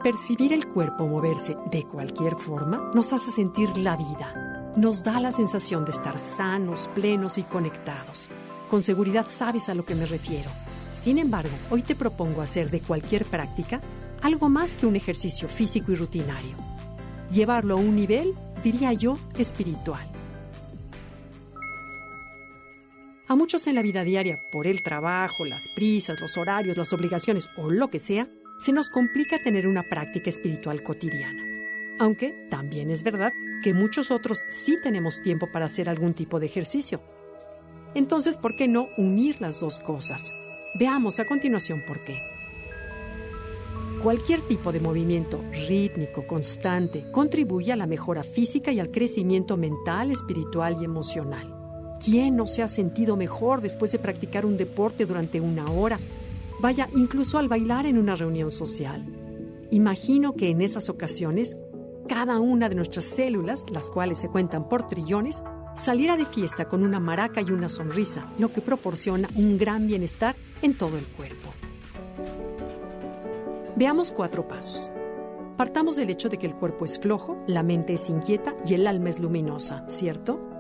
[0.03, 4.73] Percibir el cuerpo moverse de cualquier forma nos hace sentir la vida.
[4.75, 8.31] Nos da la sensación de estar sanos, plenos y conectados.
[8.71, 10.49] Con seguridad sabes a lo que me refiero.
[10.93, 13.83] Sin embargo, hoy te propongo hacer de cualquier práctica
[14.23, 16.57] algo más que un ejercicio físico y rutinario.
[17.31, 18.33] Llevarlo a un nivel,
[18.65, 20.16] diría yo, espiritual.
[23.29, 27.49] A muchos en la vida diaria, por el trabajo, las prisas, los horarios, las obligaciones
[27.57, 31.43] o lo que sea, se nos complica tener una práctica espiritual cotidiana.
[31.99, 33.33] Aunque también es verdad
[33.65, 37.01] que muchos otros sí tenemos tiempo para hacer algún tipo de ejercicio.
[37.97, 40.33] Entonces, ¿por qué no unir las dos cosas?
[40.79, 42.23] Veamos a continuación por qué.
[44.05, 50.13] Cualquier tipo de movimiento rítmico, constante, contribuye a la mejora física y al crecimiento mental,
[50.13, 51.56] espiritual y emocional.
[52.05, 55.99] ¿Quién no se ha sentido mejor después de practicar un deporte durante una hora?
[56.61, 59.05] Vaya, incluso al bailar en una reunión social.
[59.71, 61.57] Imagino que en esas ocasiones,
[62.09, 65.43] cada una de nuestras células, las cuales se cuentan por trillones,
[65.75, 70.35] saliera de fiesta con una maraca y una sonrisa, lo que proporciona un gran bienestar
[70.63, 71.51] en todo el cuerpo.
[73.77, 74.91] Veamos cuatro pasos.
[75.57, 78.87] Partamos del hecho de que el cuerpo es flojo, la mente es inquieta y el
[78.87, 80.56] alma es luminosa, ¿cierto?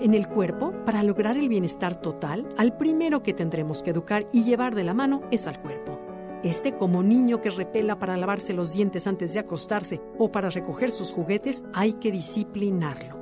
[0.00, 4.44] En el cuerpo, para lograr el bienestar total, al primero que tendremos que educar y
[4.44, 5.98] llevar de la mano es al cuerpo.
[6.44, 10.92] Este, como niño que repela para lavarse los dientes antes de acostarse o para recoger
[10.92, 13.18] sus juguetes, hay que disciplinarlo.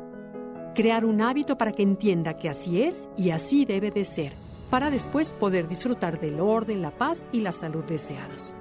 [0.75, 4.35] Crear un hábito para que entienda que así es y así debe de ser,
[4.69, 8.55] para después poder disfrutar del orden, la paz y la salud deseadas.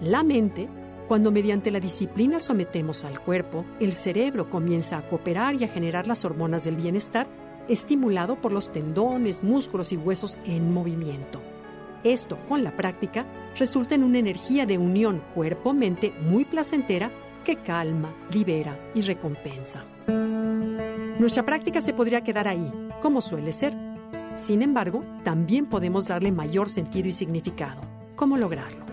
[0.00, 0.68] La mente,
[1.08, 6.06] cuando mediante la disciplina sometemos al cuerpo, el cerebro comienza a cooperar y a generar
[6.06, 7.26] las hormonas del bienestar,
[7.68, 11.42] estimulado por los tendones, músculos y huesos en movimiento.
[12.04, 13.26] Esto, con la práctica,
[13.58, 17.10] resulta en una energía de unión cuerpo-mente muy placentera
[17.44, 19.84] que calma, libera y recompensa.
[21.18, 23.74] Nuestra práctica se podría quedar ahí, como suele ser.
[24.34, 27.80] Sin embargo, también podemos darle mayor sentido y significado.
[28.16, 28.83] ¿Cómo lograrlo?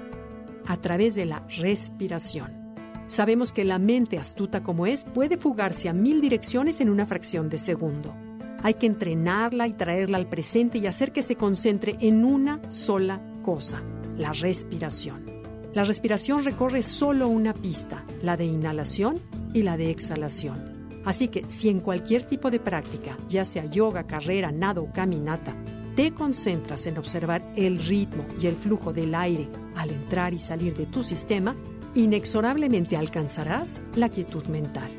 [0.66, 2.62] A través de la respiración.
[3.08, 7.50] Sabemos que la mente, astuta como es, puede fugarse a mil direcciones en una fracción
[7.50, 8.16] de segundo.
[8.64, 13.22] Hay que entrenarla y traerla al presente y hacer que se concentre en una sola
[13.42, 13.82] cosa,
[14.18, 15.26] la respiración.
[15.74, 19.20] La respiración recorre solo una pista, la de inhalación
[19.54, 20.90] y la de exhalación.
[21.06, 25.56] Así que si en cualquier tipo de práctica, ya sea yoga, carrera, nado o caminata,
[25.96, 29.50] te concentras en observar el ritmo y el flujo del aire
[29.82, 31.56] al entrar y salir de tu sistema,
[31.96, 34.92] inexorablemente alcanzarás la quietud mental.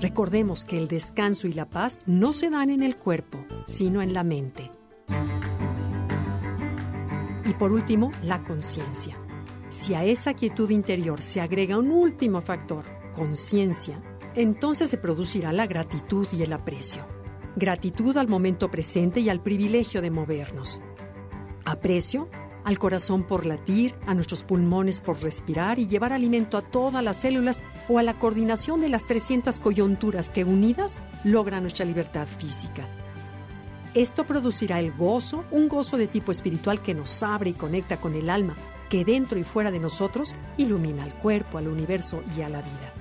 [0.00, 4.14] Recordemos que el descanso y la paz no se dan en el cuerpo, sino en
[4.14, 4.70] la mente.
[7.44, 9.16] Y por último, la conciencia.
[9.70, 12.84] Si a esa quietud interior se agrega un último factor,
[13.14, 14.00] conciencia,
[14.34, 17.04] entonces se producirá la gratitud y el aprecio.
[17.56, 20.80] Gratitud al momento presente y al privilegio de movernos.
[21.64, 22.28] Aprecio
[22.68, 27.16] al corazón por latir, a nuestros pulmones por respirar y llevar alimento a todas las
[27.16, 32.86] células o a la coordinación de las 300 coyunturas que unidas logran nuestra libertad física.
[33.94, 38.14] Esto producirá el gozo, un gozo de tipo espiritual que nos abre y conecta con
[38.14, 38.54] el alma,
[38.90, 42.92] que dentro y fuera de nosotros ilumina al cuerpo, al universo y a la vida.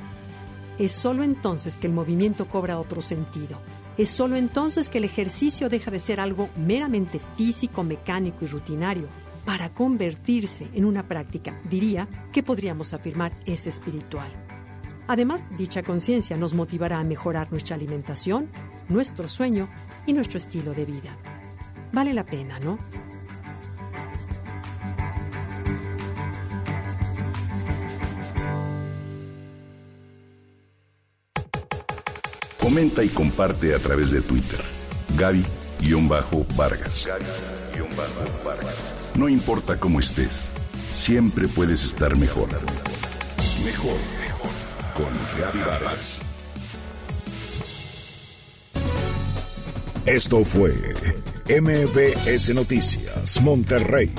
[0.79, 3.59] Es solo entonces que el movimiento cobra otro sentido.
[3.97, 9.26] Es solo entonces que el ejercicio deja de ser algo meramente físico, mecánico y rutinario
[9.47, 14.27] para convertirse en una práctica, diría, que podríamos afirmar es espiritual.
[15.07, 18.49] Además, dicha conciencia nos motivará a mejorar nuestra alimentación,
[18.89, 19.69] nuestro sueño
[20.05, 21.15] y nuestro estilo de vida.
[21.93, 22.77] Vale la pena, ¿no?
[32.59, 34.59] Comenta y comparte a través de Twitter.
[35.15, 37.07] Gaby-Vargas.
[37.07, 38.96] Gaby-Vargas.
[39.17, 40.47] No importa cómo estés,
[40.93, 42.49] siempre puedes estar mejor.
[43.65, 44.51] Mejor, mejor.
[44.93, 46.21] Con Vargas.
[50.05, 50.71] Esto fue
[51.49, 54.11] MBS Noticias Monterrey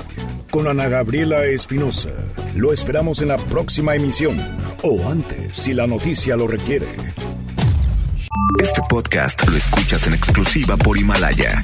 [0.51, 2.09] con Ana Gabriela Espinosa.
[2.55, 4.37] Lo esperamos en la próxima emisión
[4.83, 6.87] o antes si la noticia lo requiere.
[8.61, 11.63] Este podcast lo escuchas en exclusiva por Himalaya.